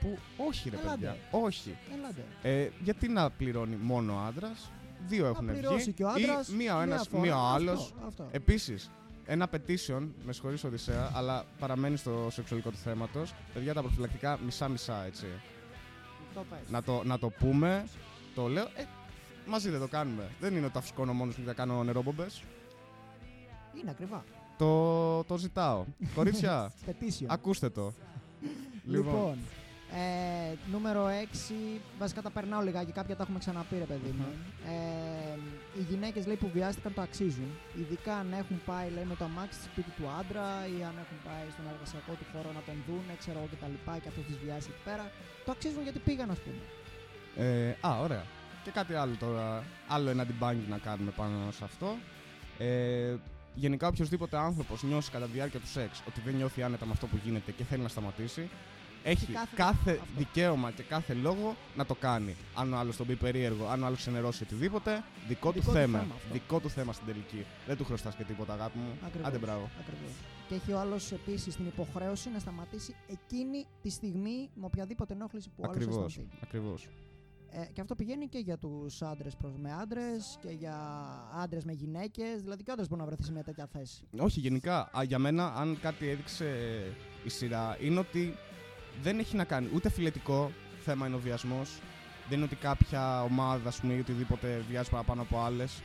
[0.00, 0.90] Που όχι, ρε Έλατε.
[0.90, 1.16] παιδιά.
[1.30, 1.76] Όχι.
[1.98, 2.24] Έλατε.
[2.42, 4.52] Ε, γιατί να πληρώνει μόνο ο άντρα.
[5.06, 5.60] Δύο έχουν Να βγει.
[5.60, 7.22] πληρώσει και ο άντρας Ή μία ο μία ένας, φορά.
[7.22, 7.72] μία ο Αυτό, άλλο.
[8.06, 8.28] αυτό.
[8.30, 8.90] Επίσης,
[9.30, 13.34] ένα petition, με συγχωρείς Οδυσσέα, αλλά παραμένει στο σεξουαλικό του θέματος.
[13.54, 15.26] Παιδιά, τα προφυλακτικά μισά-μισά, έτσι.
[16.34, 16.70] Το πες.
[16.70, 17.84] Να το, να το πούμε,
[18.34, 18.64] το λέω.
[18.64, 18.84] Ε,
[19.46, 20.30] μαζί δεν το κάνουμε.
[20.40, 22.42] Δεν είναι ότι τα φουσκώνω μόνος μου και θα κάνω νερόμπομπες.
[23.80, 24.24] Είναι ακριβά.
[24.58, 25.84] Το, το ζητάω.
[26.14, 27.26] Κορίτσια, Petition.
[27.26, 27.92] ακούστε το.
[28.84, 29.38] Λοιπόν,
[29.98, 31.02] ε, νούμερο
[31.50, 34.26] 6, βασικά τα περνάω λιγάκι, κάποια τα έχουμε ξαναπεί ρε παιδί μου.
[34.72, 35.38] Ε,
[35.78, 39.58] οι γυναίκες λέει που βιάστηκαν το αξίζουν, ειδικά αν έχουν πάει λέει με το αμάξι
[39.60, 43.12] στο σπίτι του άντρα ή αν έχουν πάει στον εργασιακό του χώρο να τον δούνε,
[43.22, 45.04] ξέρω εγώ και τα λοιπά και αυτός τις βιάσει εκεί πέρα.
[45.44, 46.62] Το αξίζουν γιατί πήγαν ας πούμε.
[47.44, 48.24] Ε, α, ωραία.
[48.64, 51.88] Και κάτι άλλο τώρα, άλλο ένα debunking να κάνουμε πάνω σε αυτό.
[52.58, 53.14] Ε,
[53.54, 57.06] γενικά, οποιοδήποτε άνθρωπος νιώσει κατά τη διάρκεια του σεξ ότι δεν νιώθει άνετα με αυτό
[57.06, 58.48] που γίνεται και θέλει να σταματήσει,
[59.04, 60.04] έχει κάθε- κάθε, αυτό.
[60.16, 62.36] δικαίωμα και κάθε λόγο να το κάνει.
[62.54, 64.90] Αν ο άλλος τον πει περίεργο, αν ο άλλος ξενερώσει οτιδήποτε,
[65.28, 65.98] δικό, Δικό του του θέμα.
[65.98, 66.32] θέμα αυτό.
[66.32, 67.44] δικό του θέμα στην τελική.
[67.66, 68.90] Δεν του χρωστάς και τίποτα, αγάπη μου.
[69.06, 69.28] Ακριβώς.
[69.28, 69.70] Άντε, μπράβο.
[69.80, 70.10] Ακριβώς.
[70.48, 75.48] Και έχει ο άλλος επίσης την υποχρέωση να σταματήσει εκείνη τη στιγμή με οποιαδήποτε ενόχληση
[75.48, 76.06] που ο άλλος Ακριβώς.
[76.16, 76.30] αισθανθεί.
[76.42, 76.88] Ακριβώς.
[77.52, 80.76] Ε, και αυτό πηγαίνει και για τους άντρες προς με άντρες και για
[81.42, 82.42] άντρες με γυναίκες.
[82.42, 84.02] Δηλαδή και ο άντρας μπορεί να βρεθεί σε μια τέτοια θέση.
[84.18, 86.54] Όχι, γενικά, α, για μένα, αν κάτι έδειξε
[87.24, 88.34] η σειρά, είναι ότι
[89.02, 90.50] δεν έχει να κάνει ούτε φιλετικό
[90.84, 91.62] θέμα είναι ο βιασμό.
[92.28, 95.82] Δεν είναι ότι κάποια ομάδα, ας πούμε, ή οτιδήποτε βιάζει παραπάνω από άλλες.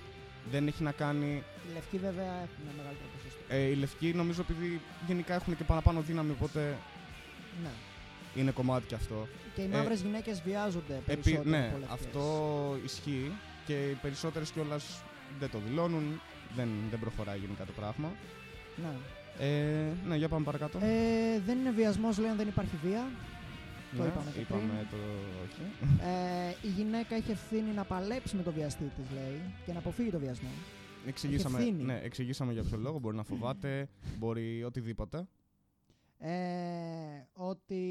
[0.51, 1.26] Δεν έχει να κάνει.
[1.70, 3.39] Οι λευκοί βέβαια έχουν ένα μεγαλύτερο ποσοστό.
[3.47, 6.78] Ε, οι λευκοί νομίζω επειδή γενικά έχουν και παραπάνω δύναμη, οπότε
[7.64, 7.70] Ναι.
[8.41, 9.28] είναι κομμάτι και αυτό.
[9.56, 12.06] Και οι Ε, μαύρε γυναίκες βιάζονται Επί, περισσότερο ναι, από λευκές.
[12.06, 13.32] αυτό ισχύει
[13.66, 15.01] και οι περισσότερες κιόλας
[15.39, 16.22] δεν το δηλώνουν.
[16.56, 18.12] Δεν, δεν προχωράει γενικά το πράγμα.
[18.76, 18.89] Ναι.
[19.39, 20.77] Ε, ναι, για πάμε παρακάτω.
[20.81, 23.07] Ε, δεν είναι βιασμός, λέει, αν δεν υπάρχει βία.
[23.97, 24.97] το Ναι, είπαμε και είπαμε το
[25.45, 25.61] όχι.
[26.01, 30.09] Ε, η γυναίκα έχει ευθύνη να παλέψει με το βιαστή της, λέει, και να αποφύγει
[30.09, 30.49] το βιασμό.
[31.07, 31.83] Εξηγήσαμε, ευθύνη.
[31.83, 32.99] ναι, εξηγήσαμε για ποιο λόγο.
[32.99, 35.27] Μπορεί να φοβάται, μπορεί οτιδήποτε.
[36.17, 36.31] Ε,
[37.33, 37.81] ότι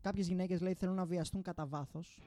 [0.00, 2.20] κάποιες γυναίκες λέει θέλουν να βιαστούν κατά βάθος.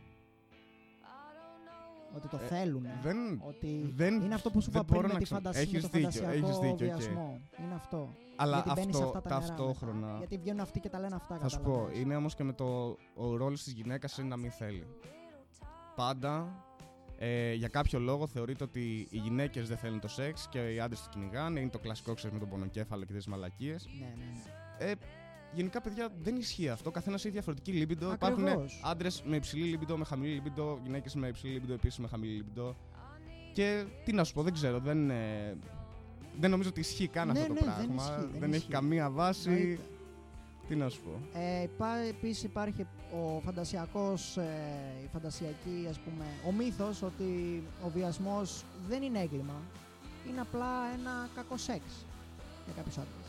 [2.15, 2.87] Ότι το Ε, θέλουν.
[3.01, 5.35] δεν, Ότι δεν, είναι αυτό που σου δεν είπα πριν μπορώ με να τη ξα-
[5.35, 6.77] φαντασία, με έχεις το δίκιο, φαντασιακό έχεις δίκιο, οκ.
[7.01, 7.41] βιασμό.
[7.63, 8.09] Είναι αυτό.
[8.35, 10.05] Αλλά Γιατί μπαίνεις σε αυτό, αυτά τα νερά ταυτόχρονα.
[10.05, 10.17] μετά.
[10.17, 11.37] Γιατί βγαίνουν αυτοί και τα λένε αυτά.
[11.37, 11.99] Θα σου πω, καταλαβαίνεις.
[12.01, 12.97] είναι όμως και με το.
[13.15, 14.87] Ο ρόλος της γυναίκας είναι να μην θέλει.
[15.95, 16.63] Πάντα
[17.17, 21.01] ε, για κάποιο λόγο θεωρείται ότι οι γυναίκες δεν θέλουν το σεξ και οι άντρες
[21.03, 21.59] το κυνηγάνε.
[21.59, 23.87] Είναι το κλασικό ξέρεις με τον πονοκέφαλο και τις μαλακίες.
[23.99, 24.23] Ναι, ναι,
[24.85, 24.91] ναι.
[24.91, 24.95] Ε,
[25.55, 26.91] γενικά, παιδιά, δεν ισχύει αυτό.
[26.91, 28.09] Καθένας έχει διαφορετική λίμπιντο.
[28.09, 28.39] Ακριβώς.
[28.41, 32.33] Υπάρχουν άντρες με υψηλή λίμπιντο, με χαμηλή λίμπιντο, γυναίκες με υψηλή λίμπιντο, επίσης με χαμηλή
[32.33, 32.75] λίμπιντο.
[33.53, 34.79] Και τι να σου πω, δεν ξέρω.
[34.79, 35.57] Δεν, ε,
[36.39, 38.03] δεν νομίζω ότι ισχύει καν Ναι, αυτό το ναι, δεν πράγμα.
[38.03, 38.71] ισχύει, δεν έχει ισχύει.
[38.71, 39.49] καμία βάση.
[39.49, 39.81] Εννοείται.
[40.67, 41.39] Τι να σου πω.
[41.39, 44.43] Ε, υπά, επίσης υπάρχει ο φαντασιακός, ε,
[45.03, 49.61] η φαντασιακή ας πούμε, ο μύθος ότι ο βιασμός δεν είναι έγκλημα,
[50.29, 51.83] είναι απλά ένα κακό σεξ
[52.65, 53.22] για κάποιους άντρες.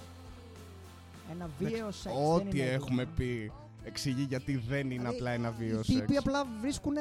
[1.30, 3.16] Ένα βίαιο σεξ δεν Ό,τι είναι έχουμε έγκλημα.
[3.16, 3.52] πει
[3.82, 6.16] εξηγεί γιατί δεν είναι Δηλαδή, απλά ένα βίο Οι τύποι σεξ.
[6.18, 6.94] απλά βρίσκουν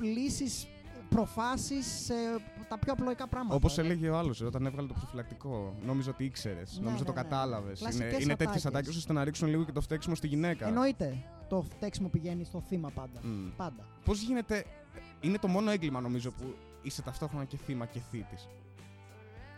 [0.00, 0.66] λύσεις,
[1.08, 2.14] προφάσεις σε
[2.68, 3.54] τα πιο απλοϊκά πράγματα.
[3.54, 5.74] Όπως Δηλαδή, έλεγε ο άλλος όταν έβγαλε το προφυλακτικό.
[5.86, 6.72] Νόμιζα ότι ήξερες.
[6.78, 7.22] Ναι, Νόμιζα ναι, το ναι.
[7.22, 7.80] κατάλαβες.
[7.80, 8.64] Είναι, Κλασικές είναι τέτοιες ατάκες.
[8.66, 10.66] ατάκες ώστε να ρίξουν λίγο και το φταίξιμο στη γυναίκα.
[10.68, 11.16] Εννοείται
[11.48, 13.20] το φταίξιμο πηγαίνει στο θύμα πάντα.
[13.22, 13.52] Mm.
[13.56, 13.86] Πάντα.
[14.04, 14.64] Πώς γίνεται.
[15.20, 18.48] Είναι το μόνο έγκλημα νομίζω που είσαι ταυτόχρονα και θύμα και θήτης.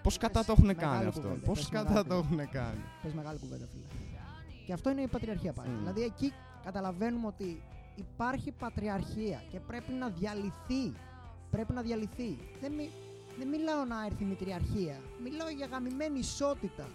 [0.09, 2.80] Πώς κατά το έχουν μεγάλη κάνει αυτό; κουβέντα, Πώς πες κατά μεγάλη το έχουν κάνει;
[3.02, 3.84] Πες μεγάλη κουβέντα, φίλε.
[4.66, 5.68] Και αυτό είναι η πατριαρχία πάλι.
[5.68, 5.78] Μμ.
[5.78, 6.32] Δηλαδή εκεί
[6.64, 7.62] καταλαβαίνουμε ότι
[7.94, 10.84] υπάρχει πατριαρχία και πρέπει να διαλυθεί.
[11.50, 12.38] Πρέπει να διαλυθεί.
[12.61, 12.90] Δεν, μι-
[13.38, 14.96] δεν μιλάω να έρθει η μητριαρχία.
[15.24, 16.86] Μιλάω για γαμημένη ισότητα.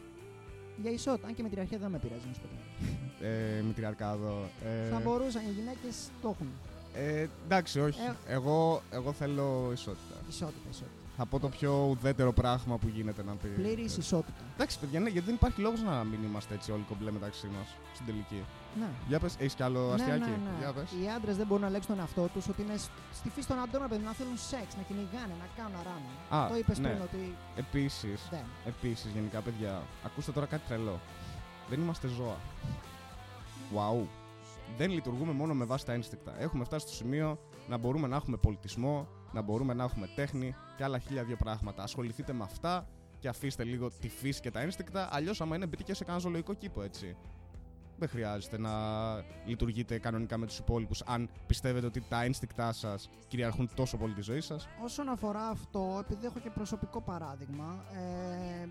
[0.82, 1.28] Για ισότητα.
[1.28, 3.58] Αν και η μητριαρχία δεν με πειράζει να σου πω την αλήθεια.
[3.58, 4.50] Ε, μητριαρκάδο.
[4.66, 6.48] Ε, Θα μπορούσαν, οι γυναίκες το έχουν.
[6.96, 8.00] ε, εντάξει, όχι.
[8.02, 8.34] Ε.
[8.34, 10.16] Εγώ, εγώ θέλω ισότητα.
[10.30, 11.02] Ισότητα, ισότητα.
[11.18, 13.48] Θα πω το πιο ουδέτερο πράγμα που γίνεται να πει.
[13.48, 14.44] Πλήρης ισότητα.
[14.54, 17.68] Εντάξει, παιδιά, ναι, γιατί δεν υπάρχει λόγος να μην είμαστε έτσι όλοι κομπλέ μεταξύ μας
[17.94, 18.44] στην τελική.
[18.80, 18.88] Ναι.
[19.08, 20.20] Για πες, έχεις κι άλλο Ναι, αστιάκι.
[20.20, 20.52] ναι, ναι.
[20.60, 20.92] Για πες.
[20.92, 23.60] Οι άντρες δεν μπορούν να ελέγξουν τον εαυτό τους ότι είναι σ- στη φύση των
[23.60, 26.14] αντρών, παιδί, να θέλουν σεξ, να κυνηγάνε, να κάνουν να ράνουν.
[26.44, 26.88] Α, το είπες ναι.
[26.90, 28.46] πριν ότι Επίσης, δεν.
[28.66, 31.00] επίσης, γενικά, παιδιά, ακούστε τώρα κάτι τρελό.
[31.70, 32.38] Δεν είμαστε ζώα.
[33.76, 34.06] Wow.
[34.78, 36.34] Δεν λειτουργούμε μόνο με βάση τα ένστικτα.
[36.42, 37.40] Έχουμε φτάσει στο σημείο
[37.70, 41.84] να μπορούμε να έχουμε πολιτισμό, να μπορούμε να έχουμε τέχνη και άλλα χίλια δύο πράγματα.
[41.84, 42.88] Ασχοληθείτε με αυτά
[43.20, 45.10] και αφήστε λίγο τη φύση και τα ένστικτα.
[45.12, 47.16] Αλλιώς, άμα είναι, μπείτε και σε κανένα ζωολογικό κήπο, έτσι.
[47.98, 48.72] δεν χρειάζεται να
[49.46, 54.22] λειτουργείτε κανονικά με τους υπόλοιπους αν πιστεύετε ότι τα ένστικτά σας κυριαρχούν τόσο πολύ τη
[54.22, 54.68] ζωή σας.
[54.84, 58.68] Όσον αφορά αυτό, επειδή έχω και προσωπικό παράδειγμα, ε,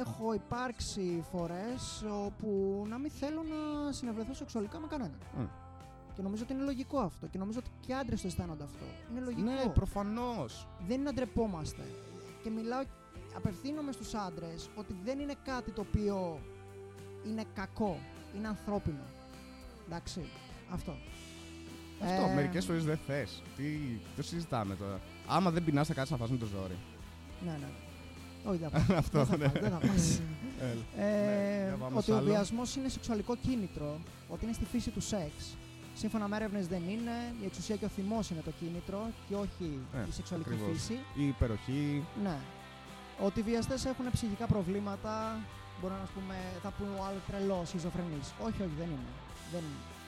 [0.00, 5.18] έχω υπάρξει φορές όπου να μην θέλω να συνευρεθώ σεξουαλικά με κανέναν.
[5.38, 5.65] Mm.
[6.16, 7.26] Και νομίζω ότι είναι λογικό αυτό.
[7.26, 8.84] Και νομίζω ότι και άντρες το αισθάνονται αυτό.
[9.10, 9.50] Είναι λογικό.
[9.50, 10.66] Ναι, προφανώς.
[10.86, 11.82] Δεν είναι να ντρεπόμαστε.
[12.42, 12.82] Και μιλάω,
[13.36, 16.40] απευθύνομαι στους άντρες ότι δεν είναι κάτι το οποίο
[17.26, 17.98] είναι κακό.
[18.36, 19.02] Είναι ανθρώπινο.
[19.86, 20.20] Εντάξει.
[20.72, 20.94] Αυτό.
[22.02, 23.42] Αυτό, Ε, μερικές φορές δεν θες.
[23.56, 23.64] Τι
[24.16, 25.00] το συζητάμε τώρα.
[25.26, 26.76] Άμα δεν πεινάς, θα κάτσεις να φας με το ζόρι.
[27.44, 27.66] Ναι, ναι.
[28.50, 28.96] Όχι, δεν θα πάω.
[29.04, 29.48] Αυτό, δεν θα ναι.
[29.48, 30.20] πάω, δεν θα πας.
[30.70, 31.06] Έλα.
[31.06, 32.26] Ε, Ναι, για πάμε ότι σ' ο άλλο.
[32.30, 33.98] βιασμός είναι σεξουαλικό κίνητρο,
[34.28, 35.56] ότι είναι στη φύση του σεξ.
[36.02, 37.16] Σύμφωνα με έρευνες δεν είναι.
[37.42, 40.72] Η εξουσία και ο θυμός είναι το κίνητρο και όχι Ε, η σεξουαλική ακριβώς.
[40.76, 40.96] φύση.
[41.14, 42.04] Η υπεροχή.
[42.22, 42.36] Ναι.
[43.26, 45.12] Ότι οι βιαστές έχουν ψυχικά προβλήματα.
[45.80, 48.20] Μπορεί να πούμε, θα πούμε ο άλλος τρελός, σχιζοφρενή.
[48.46, 49.10] Όχι, όχι, δεν είναι.
[49.52, 49.64] Δεν,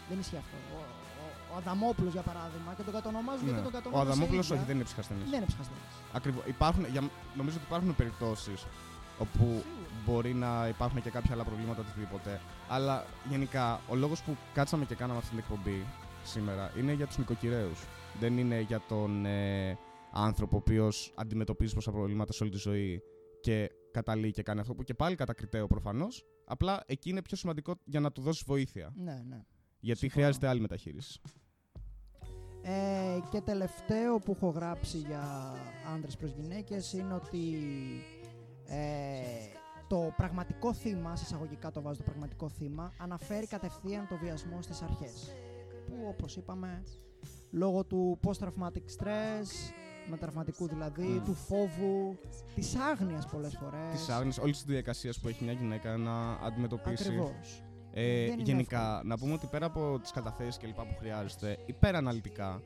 [0.09, 0.57] δεν ισχύει αυτό.
[0.77, 0.79] Ο,
[1.23, 3.67] ο, ο Αδαμόπουλος, για παράδειγμα, και τον κατονομάζουν γιατί Ναι.
[3.69, 4.09] τον Ο κατονομάζουν.
[4.13, 5.25] Αδαμόπουλος όχι, δεν είναι ψυχασθενής.
[5.33, 5.93] Δεν είναι ψυχασθενής.
[6.19, 6.43] Ακριβώς.
[6.55, 7.03] Υπάρχουν, για,
[7.41, 8.61] νομίζω ότι υπάρχουν περιπτώσεις
[9.19, 9.63] όπου
[10.07, 12.41] μπορεί να υπάρχουν και κάποια άλλα προβλήματα οτιδήποτε.
[12.69, 15.85] Αλλά γενικά ο λόγος που κάτσαμε και κάναμε αυτή την εκπομπή
[16.25, 17.85] σήμερα είναι για τους νοικοκυρέους.
[18.21, 19.79] Δεν είναι για τον ε,
[20.13, 23.03] άνθρωπο ο οποίος αντιμετωπίζει πόσα προβλήματα σε όλη τη ζωή
[23.41, 26.25] και καταλήγει και κάνει αυτό που και πάλι κατακριτέο προφανώς.
[26.45, 28.93] Απλά εκεί είναι πιο σημαντικό για να του δώσεις βοήθεια.
[28.97, 29.45] Ναι, ναι.
[29.81, 30.23] Γιατί Συμφωνώ.
[30.23, 31.21] χρειάζεται άλλη μεταχείριση.
[32.63, 35.55] Ε, και τελευταίο που έχω γράψει για
[35.95, 37.39] άντρες προς γυναίκες είναι ότι
[38.69, 38.79] ε,
[39.89, 44.83] το πραγματικό θύμα, σε εισαγωγικά το βάζω το πραγματικό θύμα, αναφέρει κατευθείαν το βιασμό στις
[44.83, 45.33] αρχές.
[45.87, 46.83] Που όπως είπαμε,
[47.51, 49.73] λόγω του post-traumatic stress,
[50.11, 51.25] μετραυματικού δηλαδή, Μμ.
[51.25, 52.19] του φόβου,
[52.55, 53.91] της άγνοιας πολλές φορές.
[53.93, 57.03] Της άγνοιας όλης της διαδικασίας που έχει μια γυναίκα να αντιμετωπίσει.
[57.07, 57.63] Ακριβώς.
[57.93, 59.03] Ε, Δεν είναι γενικά, εύκολο.
[59.09, 62.63] να πούμε ότι πέρα από τις καταθέσεις και λοιπά που χρειάζεται, υπεραναλυτικά,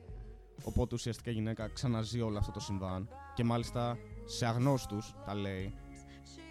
[0.63, 5.73] οπότε ουσιαστικά η γυναίκα ξαναζεί όλο αυτό το συμβάν και μάλιστα σε αγνώστους τα λέει.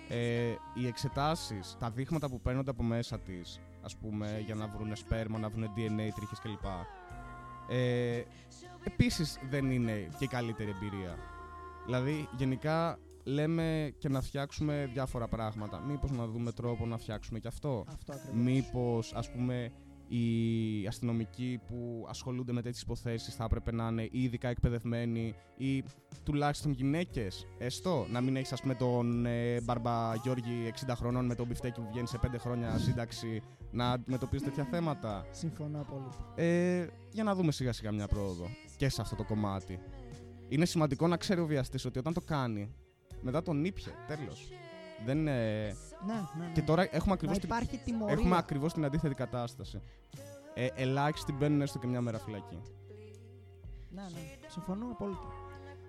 [0.09, 4.97] Ε, οι εξετάσεις, τα δείγματα που παίρνονται από μέσα της, ας πούμε, για να βρουν
[4.97, 6.65] σπέρμα, να βρουν DNA, τρίχες κλπ.
[7.69, 8.23] Ε,
[8.85, 11.17] επίσης δεν είναι και η καλύτερη εμπειρία.
[11.85, 15.81] Δηλαδή, γενικά λέμε και να φτιάξουμε διάφορα πράγματα.
[15.81, 17.85] Μήπως να δούμε τρόπο να φτιάξουμε και αυτό.
[17.89, 18.43] Αυτό ακριβώς.
[18.43, 19.73] Μήπως, ας πούμε,
[20.13, 25.85] οι αστυνομικοί που ασχολούνται με τέτοιες υποθέσεις θα έπρεπε να είναι ή ειδικά εκπαιδευμένοι ή
[26.23, 27.47] τουλάχιστον γυναίκες.
[27.59, 31.81] Έστω; Να μην έχεις, ας πούμε, τον ε, Μπαρμπα Γιώργη 60 χρονών με τον μπιφτέκι
[31.81, 36.09] που βγαίνει σε 5 χρόνια σύνταξη να αντιμετωπίζεις τέτοια θέματα; Συμφωνώ πολύ.
[36.35, 39.79] Ε, για να δούμε σιγά σιγά μια πρόοδο και σε αυτό το κομμάτι.
[40.49, 42.75] Είναι σημαντικό να ξέρει ο βιαστής ότι όταν το κάνει,
[43.21, 43.93] μετά τον ήπια.
[44.07, 44.51] Τέλος.
[45.05, 45.67] Δεν είναι...
[46.07, 46.53] Ναι, ναι, ναι.
[46.53, 48.15] Και τώρα έχουμε να ακριβώς την υπάρχει τιμωρία.
[48.15, 49.81] Έχουμε ακριβώς την αντίθετη κατάσταση.
[50.55, 52.63] Ε, ελάχιστοι μπαίνουν έστω και μια μέρα φυλακή.
[53.91, 54.49] Ναι, ναι.
[54.49, 55.27] Συμφωνώ απόλυτα.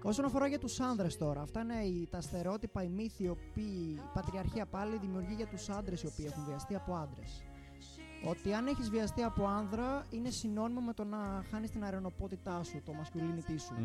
[0.04, 3.96] Όσον αφορά για τους άνδρες τώρα, αυτά είναι οι, τα στερεότυπα, οι μύθοι, οι οποίοι
[3.96, 7.44] η πατριαρχία πάλι δημιουργεί για τους άντρες οι οποίοι έχουν βιαστεί από άντρες.
[8.26, 12.82] Ότι αν έχεις βιαστεί από άνδρα είναι συνώνυμο με το να χάνεις την αρενοπότητά σου,
[12.86, 13.76] το masculinity σου.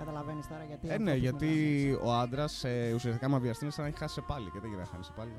[0.00, 0.88] Καταλαβαίνεις τώρα γιατί.
[0.88, 2.08] Ε, αυτό ναι, που γιατί μιλάμε.
[2.10, 4.50] ο άντρας ε, ουσιαστικά μα βιαστεί είναι σαν να έχει χάσει σε πάλι.
[4.50, 5.32] Και δεν γίνεται να χάνει σε πάλι.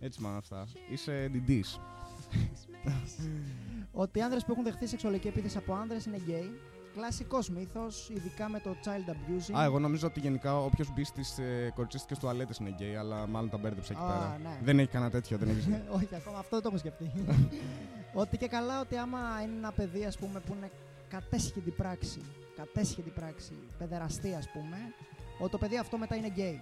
[0.00, 0.66] Έτσι μάνα αυτά.
[0.90, 1.60] Είσαι DD.
[3.92, 6.50] Ότι οι άνδρες που έχουν δεχθεί σεξουαλική επίθεση από άνδρες είναι γκέι.
[6.94, 9.54] Κλασικός μύθος, ειδικά με το child abusing.
[9.58, 13.50] Α, εγώ νομίζω ότι γενικά όποιος μπει στις ε, κοριτσίστικες τουαλέτες είναι γκέι, αλλά μάλλον
[13.50, 14.38] τα μπέρδεψε εκεί Α, πέρα.
[14.42, 14.58] ναι.
[14.62, 15.82] Δεν έχει κανένα τέτοιο, δεν έχει.
[15.96, 17.12] Όχι, ακόμα αυτό δεν το έχω σκεφτεί.
[18.22, 20.70] ότι και καλά ότι άμα είναι ένα παιδί ας πούμε, που είναι
[21.08, 22.20] κατέσχετη πράξη,
[22.56, 24.76] κατέσχετη πράξη, παιδεραστή ας πούμε,
[25.38, 26.60] ότι το παιδί αυτό μετά είναι γκέι.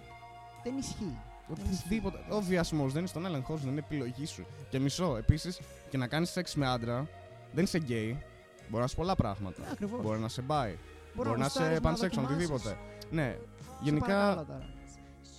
[0.63, 1.17] Δεν ισχύει.
[1.47, 2.17] Οτιδήποτε.
[2.29, 4.45] Ο βιασμός δεν είναι στον έλεγχό σου, δεν είναι επιλογή σου.
[4.69, 7.07] Και μισό, επίσης, και να κάνεις σεξ με άντρα,
[7.53, 8.23] δεν είσαι γκέι.
[8.67, 9.61] Μπορεί να είσαι πολλά πράγματα.
[9.61, 10.01] Ναι, ακριβώς.
[10.01, 10.77] Μπορεί να σε πάει.
[11.15, 12.17] Μπορεί να γουστάρεις, είσαι pansexual, δοκιμάσεις.
[12.33, 12.77] οτιδήποτε.
[13.11, 14.05] Ναι, Σε γενικά.
[14.07, 14.69] παρακαλώ τώρα.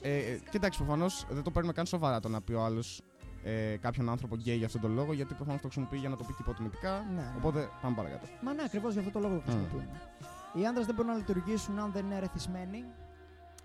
[0.03, 3.03] Ε, ε, κοίταξε, προφανώς δεν το παίρνουμε καν σοβαρά το να πει ο άλλος
[3.45, 6.25] ε, κάποιον άνθρωπο γκέι για αυτόν τον λόγο, γιατί προφανώς το χρησιμοποιεί για να το
[6.25, 7.05] πει και υποτιμητικά.
[7.15, 7.33] Ναι, ναι.
[7.37, 8.27] Οπότε πάμε παρακάτω.
[8.43, 9.85] Μα ναι, ακριβώς για αυτό το λόγο το χρησιμοποιούν.
[10.55, 12.85] Οι άντρες δεν μπορούν να λειτουργήσουν αν δεν είναι ερεθισμένοι.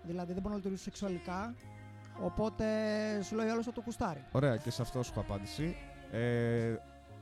[0.02, 1.54] Δηλαδή δεν μπορούν να λειτουργήσουν σεξουαλικά.
[2.22, 2.64] Οπότε
[3.22, 4.24] σου λέει άλλο θα το κουστάρει.
[4.32, 5.76] Ωραία, και σε αυτό σου έχω απάντηση.
[6.10, 6.74] Ε,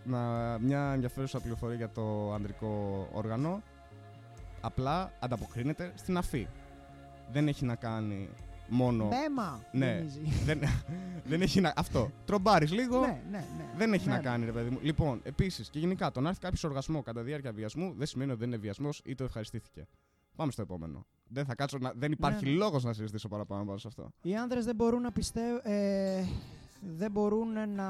[0.05, 0.19] να,
[0.59, 3.63] μια ενδιαφέρουσα πληροφορία για το ανδρικό όργανο.
[4.61, 6.49] Απλά ανταποκρίνεται στην αφή.
[7.31, 8.29] Δεν έχει να κάνει
[8.69, 9.09] μόνο.
[9.09, 9.65] Μπέμα!
[9.73, 9.95] Ναι.
[9.95, 10.21] γεμίζει.
[10.45, 10.61] δεν,
[11.25, 11.73] δεν έχει να.
[11.77, 12.11] Αυτό.
[12.25, 13.01] Τρομπάρεις λίγο.
[13.01, 13.67] ναι, ναι, ναι.
[13.77, 14.25] Δεν έχει Ναι, να ναι.
[14.25, 14.79] κάνει, ρε παιδί μου.
[14.83, 18.41] Λοιπόν, επίσης και γενικά, το να έρθει κάποιος οργασμό κατά διάρκεια βιασμού δεν σημαίνει ότι
[18.41, 19.87] δεν είναι βιασμός ή το ευχαριστήθηκε.
[20.37, 21.07] Πάμε στο επόμενο.
[21.29, 21.93] Δεν θα κάτσω να...
[21.97, 22.57] Δεν υπάρχει Ναι, ναι.
[22.57, 24.11] λόγος να συζητήσω παραπάνω πάνω σε αυτό.
[24.23, 25.61] Οι άνδρες δεν μπορούν να πιστεύουν.
[25.63, 26.25] Ε,
[26.97, 27.89] δεν μπορούν να.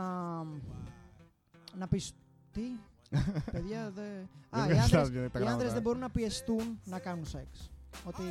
[1.78, 2.12] να πεις.
[2.52, 2.62] Τι;
[3.52, 4.02] Παιδιά, δε...
[4.50, 5.52] Α, οι βγάζεις άντρες, τα οι γράμματα.
[5.52, 7.70] άντρες δεν μπορούν να πιεστούν να κάνουν σεξ.
[8.04, 8.22] Ότι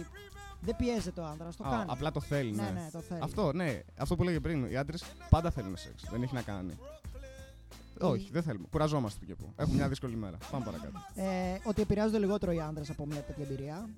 [0.62, 1.84] δεν πιέζεται ο άντρας, το Α, κάνει.
[1.88, 2.70] απλά το θέλει, ναι, ναι.
[2.70, 3.20] ναι, το θέλει.
[3.24, 3.82] Αυτό, ναι.
[3.98, 4.66] Αυτό που έλεγε πριν.
[4.66, 6.04] Οι άντρες πάντα θέλουν σεξ.
[6.12, 6.78] Δεν έχει να κάνει.
[8.00, 8.68] Όχι, δεν θέλουμε.
[8.72, 9.54] Κουραζόμαστε και που.
[9.56, 10.38] Έχουμε μια δύσκολη μέρα.
[10.52, 11.00] Πάμε παρακάτω.
[11.16, 13.90] Ε, ότι επηρεάζονται λιγότερο οι άντρες από μια τέτοια εμπειρία.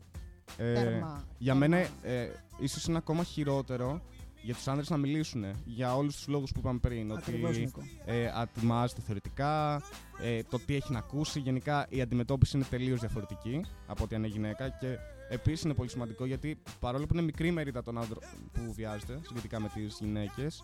[0.57, 1.23] Ε, Τέρμα.
[1.37, 1.67] για τέρμα.
[1.67, 2.29] μένα, ε,
[2.59, 4.01] ίσως είναι ακόμα χειρότερο
[4.41, 7.11] για τους άνδρες να μιλήσουν για όλους τους λόγους που είπαμε πριν.
[7.11, 7.81] Ακριβώς, ότι Νίκο.
[8.05, 9.81] ε, ατιμάζεται θεωρητικά,
[10.21, 11.39] ε, το τι έχει να ακούσει.
[11.39, 14.69] Γενικά η αντιμετώπιση είναι τελείως διαφορετική από ότι αν είναι γυναίκα.
[14.69, 14.97] Και
[15.29, 19.19] επίσης είναι πολύ σημαντικό γιατί παρόλο που είναι μικρή η μερίδα των άνδρων που βιάζεται
[19.23, 20.63] σχετικά με τις γυναίκες,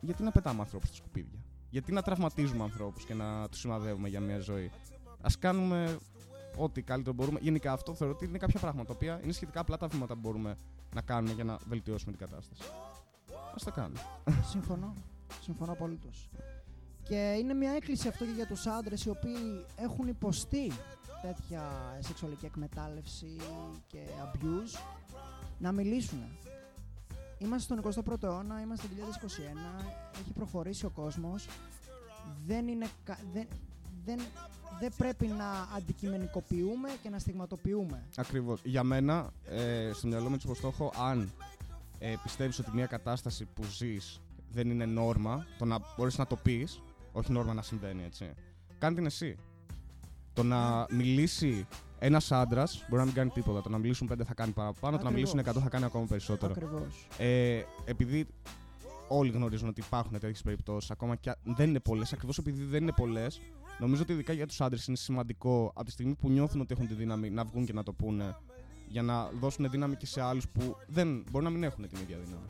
[0.00, 1.38] γιατί να πετάμε ανθρώπους στα σκουπίδια;
[1.70, 4.70] Γιατί να τραυματίζουμε ανθρώπους και να τους σημαδεύουμε για μια ζωή;
[5.20, 5.98] Ας κάνουμε
[6.56, 7.38] ό,τι καλύτερο μπορούμε.
[7.42, 10.20] Γενικά αυτό θεωρώ ότι είναι κάποια πράγματα τα οποία είναι σχετικά απλά τα βήματα που
[10.20, 10.56] μπορούμε
[10.94, 12.62] να κάνουμε για να βελτιώσουμε την κατάσταση.
[13.54, 14.00] Ας το κάνουμε.
[14.50, 14.94] Συμφωνώ.
[15.40, 16.30] Συμφωνώ απολύτως.
[17.02, 20.72] Και είναι μια έκκληση αυτό και για τους άντρες οι οποίοι έχουν υποστεί
[21.22, 21.62] τέτοια
[22.00, 23.36] σεξουαλική εκμετάλλευση
[23.86, 24.80] και abuse
[25.58, 26.22] να μιλήσουν.
[27.38, 28.94] Είμαστε στον 21ο αιώνα, είμαστε το
[29.80, 29.84] 2021,
[30.20, 31.46] έχει προχωρήσει ο κόσμος.
[32.46, 33.46] Δεν, είναι, κα- δεν,
[34.04, 34.20] δεν,
[34.80, 38.02] δεν πρέπει να αντικειμενικοποιούμε και να στιγματοποιούμε.
[38.16, 38.60] Ακριβώς.
[38.64, 41.30] Για μένα, ε, στο μυαλό μου έτσι πως το έχω, αν
[41.98, 44.20] ε, πιστεύεις ότι μια κατάσταση που ζεις
[44.52, 48.34] δεν είναι νόρμα, το να μπορείς να το πεις, όχι νόρμα να συμβαίνει έτσι.
[48.78, 49.36] Κάνε την εσύ.
[50.40, 51.66] Το να μιλήσει
[51.98, 53.62] ένας άντρας μπορεί να μην κάνει τίποτα.
[53.62, 54.96] Το να μιλήσουν πέντε θα κάνει παραπάνω.
[54.96, 55.34] Το να Ακριβώς.
[55.34, 56.52] μιλήσουν 100 θα κάνει ακόμα περισσότερο.
[56.52, 57.06] Ακριβώς.
[57.18, 58.26] Ε, επειδή
[59.08, 62.82] όλοι γνωρίζουν ότι υπάρχουν τέτοιες περιπτώσεις, ακόμα και αν δεν είναι πολλές, ακριβώς επειδή δεν
[62.82, 63.40] είναι πολλές,
[63.78, 66.86] νομίζω ότι ειδικά για τους άντρες είναι σημαντικό από τη στιγμή που νιώθουν ότι έχουν
[66.86, 68.36] τη δύναμη να βγουν και να το πούνε,
[68.88, 72.16] για να δώσουν δύναμη και σε άλλους που δεν, μπορεί να μην έχουν την ίδια
[72.24, 72.46] δύναμη.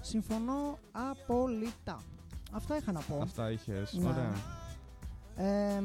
[0.00, 2.02] Συμφωνώ απόλυτα.
[2.52, 3.18] Αυτά είχα να πω.
[3.22, 3.92] Αυτά είχες.
[3.92, 4.08] Ναι.
[4.08, 4.64] Ωραία.
[5.36, 5.84] Εμ,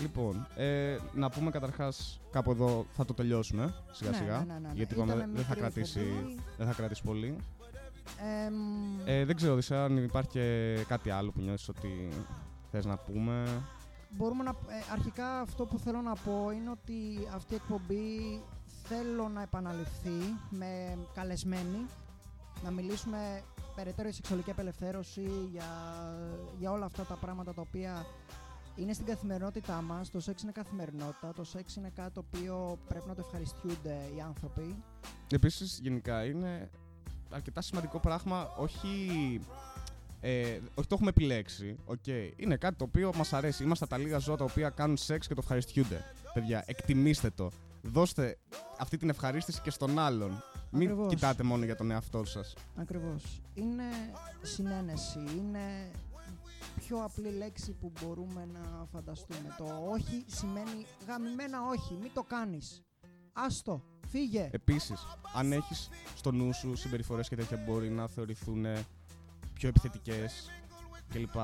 [0.00, 4.38] Λοιπόν, ε, να πούμε καταρχάς κάπου εδώ θα το τελειώσουμε σιγά ναι, σιγά.
[4.38, 4.74] ναι, ναι, ναι, ναι.
[4.74, 6.38] Γιατί Ήτανε είπαμε δεν θα, μικρή κρατήσει, εκπομπή.
[6.56, 7.36] δεν θα κρατήσει πολύ.
[8.46, 8.54] Εμ,
[9.04, 12.08] Ε, δεν ξέρω, Δησέα, αν υπάρχει και κάτι άλλο που νιώθεις ότι
[12.70, 13.44] θες να πούμε.
[14.10, 18.42] Μπορούμε να, ε, αρχικά αυτό που θέλω να πω είναι ότι αυτή η εκπομπή
[18.82, 20.18] θέλω να επαναληφθεί
[20.50, 21.86] με καλεσμένη,
[22.64, 23.42] να μιλήσουμε
[23.74, 25.66] περαιτέρω για σεξουαλική απελευθέρωση, για,
[26.58, 28.06] για όλα αυτά τα πράγματα τα οποία
[28.76, 30.10] είναι στην καθημερινότητά μας.
[30.10, 34.20] Το σεξ είναι καθημερινότητα, το σεξ είναι κάτι το οποίο πρέπει να το ευχαριστιούνται οι
[34.20, 34.82] άνθρωποι.
[35.30, 36.70] Επίσης, γενικά, είναι
[37.30, 38.90] αρκετά σημαντικό πράγμα, όχι...
[40.20, 42.06] Ε, όχι το έχουμε επιλέξει, οκ.
[42.36, 43.62] Είναι κάτι το οποίο μας αρέσει.
[43.62, 46.04] Είμαστε τα λίγα ζώα τα οποία κάνουν σεξ και το ευχαριστιούνται.
[46.34, 47.50] Παιδιά, εκτιμήστε το.
[47.82, 48.38] Δώστε
[48.78, 50.42] αυτή την ευχαρίστηση και στον άλλον.
[50.76, 51.14] Μην Ακριβώς.
[51.14, 52.54] κοιτάτε μόνο για τον εαυτό σας.
[52.76, 53.42] Ακριβώς.
[53.54, 53.84] Είναι
[54.42, 55.90] συναίνεση, είναι
[56.78, 59.54] πιο απλή λέξη που μπορούμε να φανταστούμε.
[59.58, 62.82] Το όχι σημαίνει γαμημένα όχι, μην το κάνεις.
[63.32, 64.48] Άστο, φύγε.
[64.52, 68.66] Επίσης, αν έχεις στο νου σου συμπεριφορές και τέτοια που μπορεί να θεωρηθούν
[69.52, 70.50] πιο επιθετικές
[71.12, 71.34] κλπ.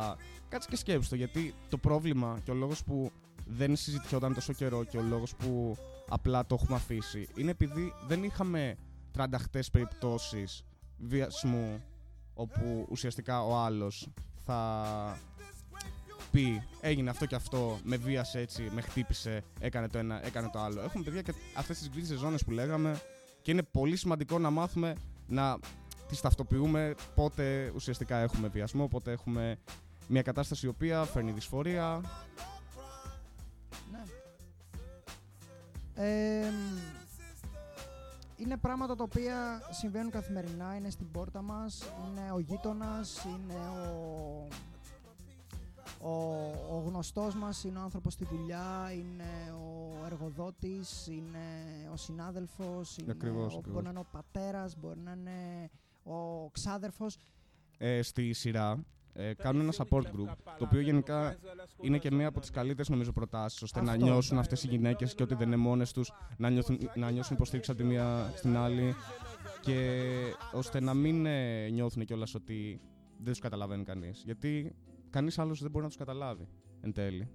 [0.49, 3.11] Κάτσε και σκέψου το, γιατί το πρόβλημα και ο λόγος που
[3.47, 5.77] δεν συζητιόταν τόσο καιρό και ο λόγος που
[6.09, 8.77] απλά το έχουμε αφήσει είναι επειδή δεν είχαμε
[9.13, 10.65] τρανταχτές περιπτώσεις
[10.99, 11.83] βιασμού
[12.35, 14.09] όπου ουσιαστικά ο άλλος
[14.45, 15.19] θα
[16.31, 20.59] πει έγινε αυτό και αυτό, με βίασε έτσι, με χτύπησε, έκανε το ένα, έκανε το
[20.59, 20.81] άλλο.
[20.81, 23.01] Έχουμε παιδιά και αυτές τις γκρίζες ζώνες που λέγαμε
[23.43, 24.95] και είναι πολύ σημαντικό να μάθουμε
[25.27, 25.59] να
[26.09, 29.59] τις ταυτοποιούμε πότε ουσιαστικά έχουμε βιασμό, πότε έχουμε
[30.09, 32.01] μια κατάσταση η οποία φέρνει δυσφορία.
[33.91, 34.03] Ναι.
[35.95, 36.53] Ε,
[38.41, 44.49] είναι πράγματα τα οποία συμβαίνουν καθημερινά, είναι στην πόρτα μας, είναι ο γείτονας, είναι ο,
[46.01, 46.13] ο,
[46.77, 51.39] ο γνωστός μας, είναι ο άνθρωπος στη δουλειά, είναι ο εργοδότης, είναι
[51.93, 53.73] ο συνάδελφος, είναι Ακριβώς, ο, ακριβώς.
[53.73, 55.71] μπορεί να είναι ο πατέρας, μπορεί να είναι
[56.05, 57.19] ο ξάδερφος.
[57.79, 61.37] Ε, στη σειρά ε, κάνουν ένα support group, το οποίο γενικά
[61.81, 64.05] είναι και μία από τις καλύτερες νομίζω προτάσεις, ώστε να Αυτό.
[64.05, 67.71] νιώσουν αυτές οι γυναίκες και ότι δεν είναι μόνες τους, να, νιώθουν, να νιώσουν υποστήριξη
[67.71, 68.95] από τη μία στην άλλη
[69.61, 70.01] και
[70.53, 72.81] ώστε να μην ε, νιώθουν κιόλας ότι
[73.17, 74.23] δεν τους καταλαβαίνει κανείς.
[74.25, 74.75] Γιατί
[75.11, 76.49] κανείς άλλος δεν μπορεί να τους καταλάβει
[76.81, 77.29] εν τέλει.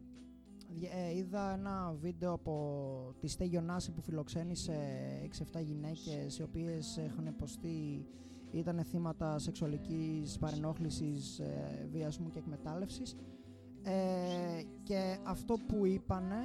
[0.77, 4.73] Δια- Ε, είδα ένα βίντεο από τη Στέγιο Νάση που φιλοξένησε
[5.23, 8.05] 6-7 γυναίκες οι οποίες έχουν υποστεί
[8.51, 13.15] ήταν θύματα σεξουαλικής παρενόχλησης, ε, βιασμού και εκμετάλλευσης
[13.83, 13.91] ε,
[14.83, 16.37] και αυτό που είπανε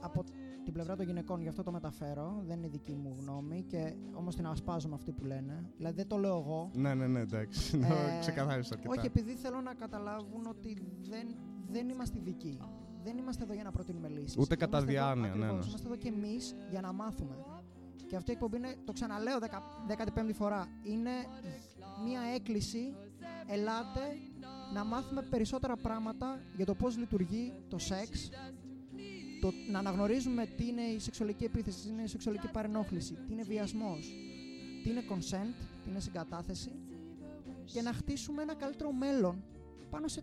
[0.00, 0.24] από
[0.64, 2.42] την πλευρά των γυναικών, γι' αυτό το μεταφέρω.
[2.46, 5.70] Δεν είναι δική μου γνώμη και όμως την ασπάζω με αυτή που λένε.
[5.76, 6.70] Δηλαδή δεν το λέω εγώ.
[6.74, 7.78] Ναι, ναι, ναι, εντάξει.
[7.82, 8.94] Ε, Ε, Ξεκαθάρισα αρκετά.
[8.96, 11.36] Όχι, επειδή θέλω να καταλάβουν ότι δεν,
[11.70, 12.58] δεν είμαστε ειδικοί.
[13.02, 14.36] Δεν είμαστε εδώ για να προτείνουμε λύσεις.
[14.38, 15.52] Ούτε κατά διάνοια, ναι, ναι.
[15.52, 17.36] Είμαστε εδώ και εμείς για να μάθουμε.
[18.06, 19.38] Και αυτή η εκπομπή είναι, το ξαναλέω
[19.88, 21.10] 15η φορά, είναι
[22.04, 22.94] μία έκκληση.
[23.46, 24.16] Ελάτε
[24.74, 28.30] να μάθουμε περισσότερα πράγματα για το πώς λειτουργεί το σεξ,
[29.40, 33.42] το, να αναγνωρίζουμε τι είναι η σεξουαλική επίθεση, τι είναι η σεξουαλική παρενόχληση, τι είναι
[33.42, 34.14] βιασμός,
[34.82, 35.54] τι είναι consent,
[35.84, 36.70] τι είναι συγκατάθεση
[37.64, 39.44] και να χτίσουμε ένα καλύτερο μέλλον
[39.90, 40.22] πάνω σε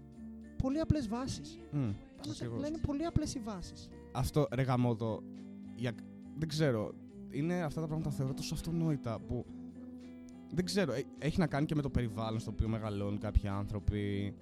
[0.61, 1.59] πολύ απλές βάσεις.
[1.71, 2.55] Μμ, Πάνω σε, ακριβώς.
[2.55, 3.89] δηλαδή είναι πολύ απλές οι βάσεις.
[4.11, 5.23] Αυτό ρε γαμώτο,
[5.75, 5.91] για...
[6.37, 6.93] δεν ξέρω,
[7.33, 9.45] είναι αυτά τα πράγματα θεωρώ τόσο αυτονόητα που
[10.53, 14.33] δεν ξέρω, ε, έχει να κάνει και με το περιβάλλον στο οποίο μεγαλώνουν κάποιοι άνθρωποι.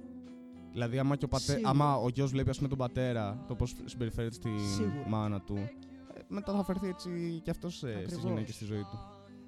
[0.72, 1.44] Δηλαδή, άμα, και ο, πατέ...
[1.44, 1.70] Σίγουρα.
[1.70, 5.08] άμα ο γιος βλέπει ας πούμε, τον πατέρα, το πώς συμπεριφέρεται στη Σίγουρα.
[5.08, 8.24] μάνα του, ε, μετά θα φερθεί έτσι και αυτός ε, στις Ακριβώς.
[8.24, 9.00] γυναίκες στη ζωή του.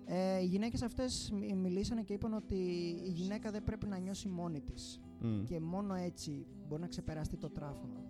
[0.06, 2.56] Ε, οι γυναίκες αυτές μι- μιλήσανε και είπαν ότι
[3.06, 5.00] η γυναίκα δεν πρέπει να νιώσει μόνη της.
[5.22, 5.44] Μμ.
[5.44, 8.04] Και μόνο έτσι μπορεί να ξεπεραστεί το τράφωνο.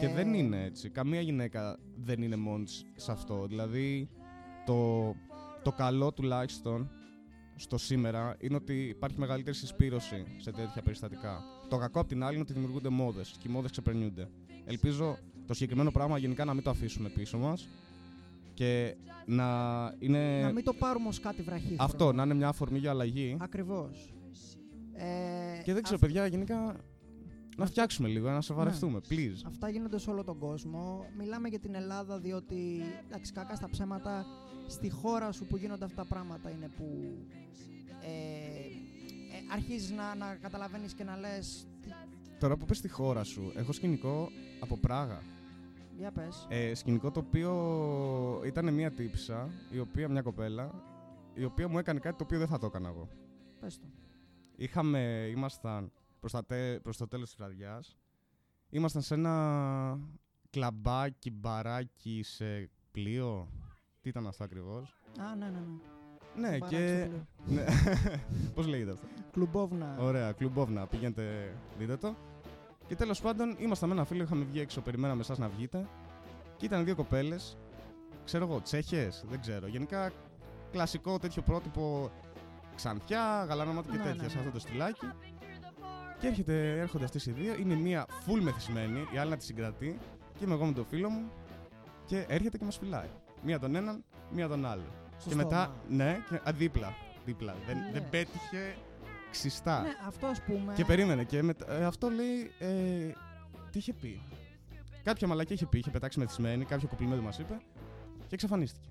[0.00, 0.90] Και Ε, δεν είναι έτσι.
[0.90, 3.46] Καμία γυναίκα δεν είναι μόνης της σε αυτό.
[3.46, 4.08] Δηλαδή,
[4.66, 5.14] το,
[5.62, 6.90] το καλό τουλάχιστον
[7.56, 11.42] στο σήμερα είναι ότι υπάρχει μεγαλύτερη συσπήρωση σε τέτοια περιστατικά.
[11.68, 14.28] Το κακό απ' την άλλη είναι ότι δημιουργούνται μόδες και οι μόδες ξεπερνιούνται.
[14.64, 17.68] Ελπίζω το συγκεκριμένο πράγμα γενικά να μην το αφήσουμε πίσω μας
[18.54, 19.46] και να
[19.98, 20.40] είναι.
[20.42, 21.82] Να μην το πάρουμε ως κάτι βραχύχρονο.
[21.84, 23.36] Αυτό, να είναι μια αφορμή για αλλαγή.
[23.40, 24.12] Ακριβώς.
[24.92, 26.76] Ε, Και δεν ξέρω, αυ- παιδιά, γενικά
[27.58, 28.40] να φτιάξουμε λίγο, να Ναι.
[28.40, 29.40] σοβαρευτούμε, please.
[29.46, 31.04] Αυτά γίνονται σε όλο τον κόσμο.
[31.18, 34.26] Μιλάμε για την Ελλάδα διότι, εντάξει, κακά στα ψέματα,
[34.66, 36.84] στη χώρα σου που γίνονται αυτά τα πράγματα είναι που
[38.02, 41.88] ε, ε, αρχίζεις να, να καταλαβαίνεις και να λες τι,
[42.38, 44.28] Τώρα που πες στη χώρα σου, έχω σκηνικό
[44.60, 45.22] από Πράγα.
[45.98, 46.46] για πες.
[46.48, 47.52] Ε, σκηνικό το οποίο
[48.46, 50.82] ήταν μια τύψα, η οποία, μια κοπέλα,
[51.34, 53.08] η οποία μου έκανε κάτι το οποίο δεν θα το έκανα εγώ.
[53.60, 53.86] Πες το.
[54.56, 57.96] Είχαμε, ήμασταν προς, τα τε- προς το τέλος της βραδιάς,
[58.70, 59.98] ήμασταν σε ένα
[60.50, 63.48] κλαμπάκι, μπαράκι σε πλοίο.
[64.00, 66.48] Τι ήταν αυτό ακριβώς; Α, ναι, ναι, ναι.
[66.48, 67.08] Ναι, Μπαράκι και...
[67.10, 67.60] στο πλοίο.
[67.62, 67.64] ναι.
[68.54, 69.96] Πώς λέγεται αυτό; Κλουμπόβνα.
[70.00, 72.14] Ωραία, κλουμπόβνα, πηγαίνετε, δείτε το.
[72.86, 75.88] Και τέλος πάντων, ήμασταν με ένα φίλο, είχαμε βγει έξω, περιμέναμε εσάς να βγείτε.
[76.56, 77.56] Και ήταν δύο κοπέλες,
[78.24, 79.66] ξέρω εγώ, τσέχες, δεν ξέρω.
[79.66, 80.12] Γενικά
[80.70, 82.10] κλασικό τέτοιο πρότυπο
[82.74, 84.40] ξανθιά, γαλανόματα και Ναι, τέτοια ναι, σε ναι.
[84.40, 85.06] αυτό το στυλάκι.
[86.18, 89.98] Και έρχεται, έρχονται αυτές οι δύο, είναι μία full μεθυσμένη, η άλλη να τη συγκρατεί.
[90.38, 91.30] Και είμαι εγώ με τον φίλο μου.
[92.06, 93.08] Και έρχεται και μας φυλάει.
[93.42, 94.82] Μία τον έναν, μία τον άλλο.
[95.18, 96.04] Στο και μετά, στόμα.
[96.04, 96.94] ναι, και, α, δίπλα.
[97.24, 97.54] δίπλα.
[97.66, 97.90] Δεν, Ναι.
[97.92, 98.76] δεν πέτυχε
[99.30, 99.80] ξιστά.
[99.82, 100.72] Ναι, αυτό ας πούμε.
[100.74, 101.24] Και περίμενε.
[101.24, 102.50] Και μετα- ε, αυτό λέει.
[102.58, 103.12] Ε,
[103.70, 104.20] τι είχε πει.
[105.02, 107.58] Κάποια μαλακή είχε πει, είχε πετάξει μεθυσμένη, κάποιο κοπλιμέντο μας είπε
[108.26, 108.88] και εξαφανίστηκε.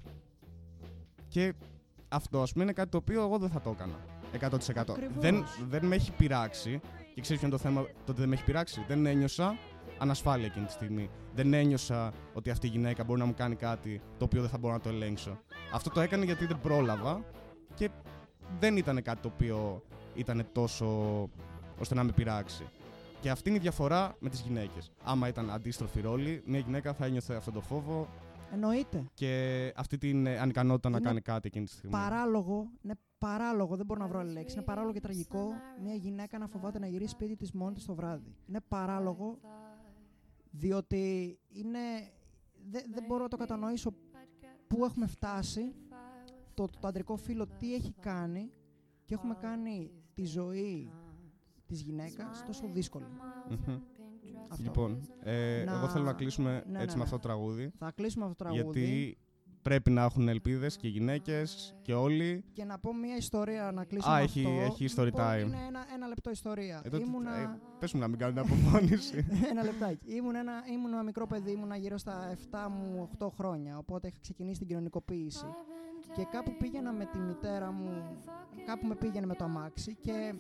[1.28, 1.54] Και
[2.10, 4.00] αυτό, ας πούμε, είναι κάτι το οποίο εγώ δεν θα το έκανα.
[4.32, 4.92] 100%.
[4.94, 5.16] Ακριβώς.
[5.24, 6.82] Δεν, δεν με έχει πειράξει.
[7.18, 8.84] Και ξέρεις ποιο είναι το θέμα, το ότι δεν με έχει πειράξει.
[8.88, 9.58] Δεν ένιωσα
[9.98, 11.10] ανασφάλεια εκείνη τη στιγμή.
[11.34, 14.58] Δεν ένιωσα ότι αυτή η γυναίκα μπορεί να μου κάνει κάτι το οποίο δεν θα
[14.58, 15.40] μπορώ να το ελέγξω.
[15.74, 17.24] Αυτό το έκανε γιατί δεν πρόλαβα
[17.76, 17.90] και
[18.60, 19.84] δεν ήταν κάτι το οποίο
[20.16, 20.86] ήταν τόσο
[21.80, 22.66] ώστε να με πειράξει.
[23.22, 24.92] Και αυτή είναι η διαφορά με τις γυναίκες.
[25.04, 28.08] Άμα ήταν αντίστροφη ρόλη, μια γυναίκα θα ένιωθε αυτό το φόβο
[28.52, 29.10] Εννοείται.
[29.14, 31.92] και αυτή την ε, ανικανότητα να Είναι κάνει κάτι εκείνη τη στιγμή.
[31.92, 34.56] Παράλογο, είναι παράλογο, δεν μπορώ να βρω άλλη λέξη.
[34.56, 37.96] Είναι παράλογο και τραγικό μια γυναίκα να φοβάται να γυρίσει σπίτι της μόνη της το
[37.96, 38.36] βράδυ.
[38.48, 39.40] Είναι παράλογο
[40.52, 41.80] διότι είναι.
[42.70, 43.94] Δεν, δεν μπορώ να το κατανοήσω
[44.68, 45.76] πού έχουμε φτάσει,
[46.54, 48.52] το, το αντρικό φύλλο τι έχει κάνει
[49.06, 50.92] και έχουμε κάνει τη ζωή
[51.66, 53.06] της γυναίκας τόσο δύσκολη.
[53.50, 53.80] Μμμ.
[54.50, 54.64] Αυτό.
[54.64, 57.04] Λοιπόν, ε, Να- εγώ θέλω να κλείσουμε Ναι, έτσι ναι, με ναι.
[57.04, 57.72] αυτό το τραγούδι.
[57.78, 59.18] Θα κλείσουμε αυτό το τραγούδι Γιατί
[59.62, 62.44] πρέπει να έχουν ελπίδες και οι γυναίκες και όλοι.
[62.54, 64.62] και να πω μια ιστορία να κλείσω Α, με έχει- αυτό.
[64.84, 65.46] έχει story Λοιπόν, time.
[65.46, 66.82] Είναι ένα, ένα λεπτό ιστορία.
[66.84, 67.38] Ε, τότε, Ήμουνα...
[67.38, 69.26] ε, πες μου να μην κάνουν απομόνηση.
[69.52, 70.14] ένα λεπτάκι.
[70.16, 73.78] Ήμουν ένα, ήμουν ένα μικρό παιδί, ήμουνα γύρω στα 7 μου 8 χρόνια.
[73.78, 75.46] Οπότε είχα ξεκινήσει την κοινωνικοποίηση.
[76.16, 78.04] Και κάπου πήγαινα με τη μητέρα μου,
[78.66, 80.34] κάπου με πήγαινε με το αμάξι και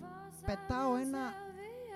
[0.46, 1.20] πετάω ένα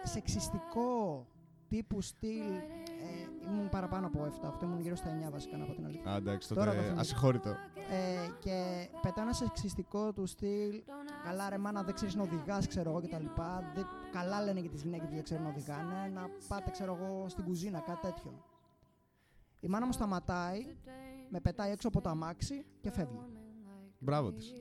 [0.04, 1.26] σεξιστικό
[1.72, 2.51] τύπου στυλ.
[2.51, 6.11] Ε, ήμουν παραπάνω από 7, αυτό ήμουν γύρω στα 9 βασικά να πω την αλήθεια.
[6.11, 7.01] Α, εντάξει, Τώρα το τότε θυμήθηκα.
[7.01, 7.49] ασυγχώρητο.
[7.49, 10.84] Ε, και πετάω ένα σεξιστικό του στυλ.
[11.24, 13.26] Καλά, ρε μάνα, δεν ξέρεις να οδηγάς, ξέρω εγώ κτλ.
[13.74, 16.11] Δεν, καλά λένε για τις γυναίκες που δεν ξέρουν να οδηγάνε.
[16.13, 18.43] Να πάτε, ξέρω εγώ, στην κουζίνα, κάτι τέτοιο.
[19.59, 20.76] Η μάνα μου σταματάει,
[21.30, 23.19] με πετάει έξω από το αμάξι και φεύγει.
[23.99, 24.53] Μπράβο της.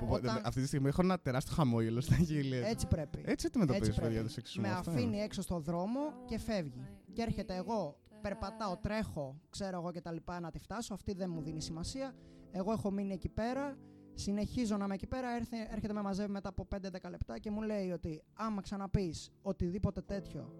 [0.00, 2.56] Που- που- Όταν- Αυτή τη στιγμή έχω ένα τεράστιο χαμόγελο στα χείλη.
[2.56, 3.22] Έτσι πρέπει.
[3.24, 4.26] Έτσι αντιμετωπίζει Έτσι παιδιά πρέπει.
[4.26, 4.62] το σεξισμό.
[4.62, 5.22] Με αυτό αφήνει είναι.
[5.24, 6.86] έξω στο δρόμο και φεύγει.
[7.12, 10.94] Και έρχεται εγώ περπατάω, τρέχω, ξέρω εγώ και τα λοιπά να τη φτάσω.
[10.94, 12.14] Αυτή δεν μου δίνει σημασία.
[12.50, 13.78] Εγώ έχω μείνει εκεί πέρα.
[14.14, 15.34] Συνεχίζω να είμαι εκεί πέρα.
[15.36, 20.00] Έρθε, έρχεται με μαζεύει μετά από 5-10 λεπτά και μου λέει ότι άμα ξαναπείς οτιδήποτε
[20.00, 20.54] τέτοιο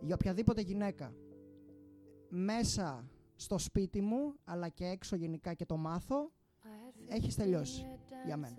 [0.00, 1.14] για οποιαδήποτε γυναίκα
[2.28, 6.32] μέσα στο σπίτι μου, αλλά και έξω γενικά και το μάθω,
[7.08, 7.86] έχεις τελειώσει
[8.26, 8.56] για μένα.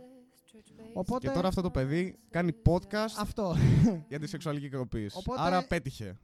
[0.93, 3.55] Οπότε, Και τώρα αυτό το παιδί κάνει podcast αυτό.
[4.09, 5.17] για τη σεξουαλική ικανοποίηση.
[5.17, 6.17] Οπότε- Άρα πέτυχε.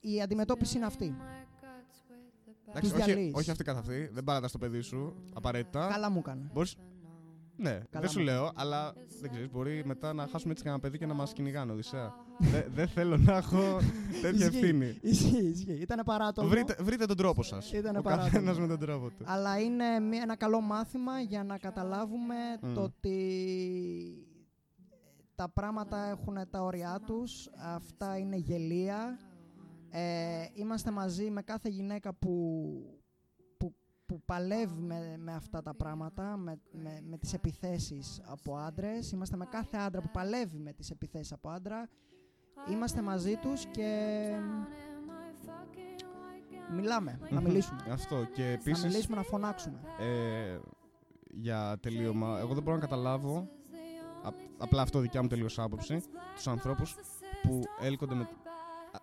[0.00, 1.16] Η αντιμετώπιση είναι αυτή.
[2.68, 3.34] Εντάξει, Τους όχι, διαλύεις.
[3.34, 4.08] όχι αυτή καθ' αυτή.
[4.12, 5.88] Δεν παρατάς το παιδί σου απαραίτητα.
[5.88, 6.50] Καλά μου έκανε.
[6.52, 6.76] Μπορείς...
[7.56, 8.24] Ναι, δεν σου μου.
[8.24, 9.50] λέω, αλλά δεν ξέρεις.
[9.50, 12.14] Μπορεί μετά να χάσουμε έτσι κανένα παιδί και να μας κυνηγάνε, Οδυσσέα.
[12.38, 13.78] Δε- Δεν θέλω να έχω
[14.22, 14.58] τέτοια Ισχύει.
[14.58, 14.98] ευθύνη.
[15.00, 15.72] Ισχύει, ισχύει.
[15.80, 16.48] Ήτανε παράτομο.
[16.48, 17.72] Βρείτε, βρείτε τον τρόπο σας.
[17.72, 18.30] Ήτανε Ο παράδειγμα.
[18.30, 19.24] καθένας με τον τρόπο του.
[19.26, 22.72] Αλλά είναι μια- ένα καλό μάθημα για να καταλάβουμε Μμ.
[22.74, 23.18] το ότι
[25.34, 29.18] τα πράγματα έχουν τα όρια τους, αυτά είναι γελία.
[29.90, 32.32] Ε, είμαστε μαζί με κάθε γυναίκα που,
[34.14, 39.10] που, που παλεύει με, με αυτά τα πράγματα, με, με, με τις επιθέσεις από άντρες.
[39.12, 41.88] Είμαστε με κάθε άντρα που παλεύει με τις επιθέσεις από άντρα.
[42.70, 44.28] Είμαστε μαζί τους και
[46.70, 47.46] μιλάμε, να Μμμ.
[47.46, 47.80] μιλήσουμε.
[47.90, 48.24] Αυτό.
[48.34, 48.84] Και Να επίσης.
[48.84, 49.78] μιλήσουμε, να φωνάξουμε.
[49.98, 50.58] Ε,
[51.30, 53.48] για τελείωμα, εγώ δεν μπορώ να καταλάβω.
[54.22, 56.02] απ- απλά αυτό δικιά μου τελείως άποψη.
[56.34, 56.96] Τους ανθρώπους
[57.42, 58.28] που έλκονται με,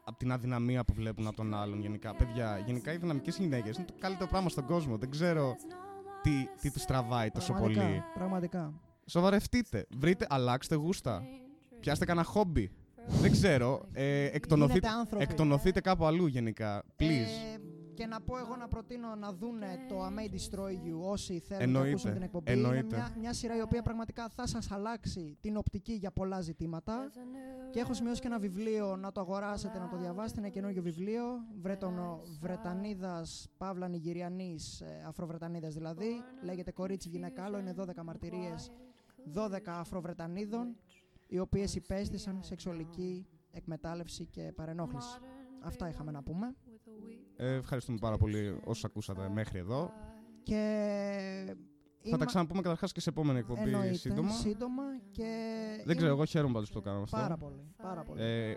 [0.04, 2.16] από την αδυναμία που βλέπουν από τον άλλον γενικά.
[2.16, 4.98] Παιδιά, γενικά οι δυναμικές γυναίκες είναι το καλύτερο πράγμα στον κόσμο.
[4.98, 5.56] Δεν ξέρω
[6.22, 6.32] τι,
[6.62, 8.04] τι τους τραβάει τόσο Πραγματικά, πολύ.
[8.14, 8.74] Πραγματικά.
[9.06, 9.86] Σοβαρευτείτε.
[9.98, 11.24] Βρείτε, αλλάξτε γούστα.
[11.80, 12.72] Πιάστε κανένα χόμπι.
[13.08, 13.82] Δεν ξέρω.
[13.92, 15.24] Ε, εκτονωθείτε, Γίνετε άνθρωποι.
[15.24, 16.84] εκτονωθείτε κάπου αλλού γενικά.
[17.00, 17.51] Please.
[18.02, 21.40] Ε, και να πω εγώ να προτείνω να δούνε το I May Destroy You όσοι
[21.40, 22.52] θέλουν Εννοείται, να ακούσουν την εκπομπή.
[22.52, 22.78] εννοείται.
[22.78, 27.12] Είναι μια, μια σειρά η οποία πραγματικά θα σας αλλάξει την οπτική για πολλά ζητήματα.
[27.72, 30.40] Και έχω σημειώσει και ένα βιβλίο να το αγοράσετε, να το διαβάσετε.
[30.40, 31.24] Είναι καινούργιο βιβλίο.
[31.62, 36.24] Βρετονο, Βρετανίδας, Παύλα Νιγηριανής, ε, Αφροβρετανίδας δηλαδή.
[36.44, 37.58] Λέγεται Κορίτσι Γυναίκα Άλλο.
[37.58, 38.72] Είναι 12 μαρτυρίες
[39.34, 40.76] 12 Αφροβρετανίδων
[41.28, 45.20] οι οποίες υπέστησαν σεξουαλική εκμετάλλευση και παρενόχληση.
[45.64, 46.56] Αυτά είχαμε να πούμε.
[47.44, 49.92] Ε, ευχαριστούμε πάρα πολύ όσους ακούσατε μέχρι εδώ.
[50.44, 51.56] Και
[52.10, 54.30] Θα τα ξαναπούμε καταρχάς και σε επόμενη εκπομπή Εννοείται, σύντομα.
[54.30, 55.24] σύντομα και
[55.76, 57.18] Δεν είμαι ξέρω, εγώ χαίρομαι πάντως που το κάναμε αυτό.
[57.18, 58.22] Πάρα πολύ, πάρα πολύ.
[58.24, 58.56] Ε,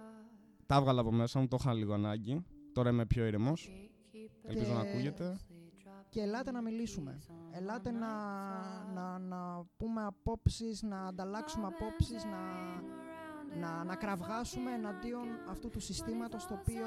[0.66, 2.44] τα έβγαλα από μέσα μου, το είχα λίγο ανάγκη.
[2.72, 3.70] Τώρα είμαι πιο ήρεμος.
[4.46, 5.36] Ελπίζω να Και- ακούγεται.
[6.08, 7.18] Και ελάτε να μιλήσουμε.
[7.50, 8.08] Ελάτε να,
[8.94, 12.40] να, να πούμε απόψεις, να ανταλλάξουμε απόψεις, να,
[13.60, 16.86] να, να κραυγάσουμε εναντίον αυτού του συστήματος το οποίο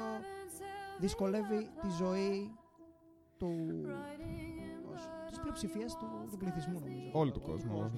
[0.98, 2.56] δυσκολεύει τη ζωή
[3.38, 3.56] του,
[4.84, 7.10] πώς, της πλειοψηφίας του, του πληθυσμού νομίζω.
[7.12, 7.90] Όλου του κόσμου.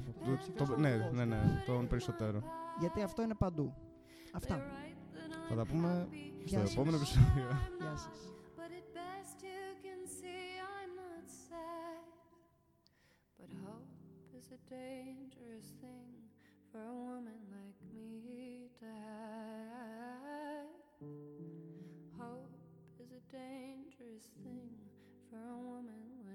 [0.56, 2.42] Το- το- ναι, ναι, ναι, τον περισσότερο.
[2.78, 3.74] Γιατί αυτό είναι παντού.
[4.32, 4.62] Αυτά.
[5.48, 6.72] Θα τα πούμε στο Γεια σας.
[6.72, 7.46] επόμενο επεισόδιο.
[7.80, 8.32] Γεια σας.
[8.56, 12.02] But at best you can see I'm not sad.
[13.38, 13.92] But hope
[14.38, 16.10] is a dangerous thing
[16.70, 20.68] for a woman like me to have.
[23.32, 24.74] dangerous thing
[25.30, 26.29] for a woman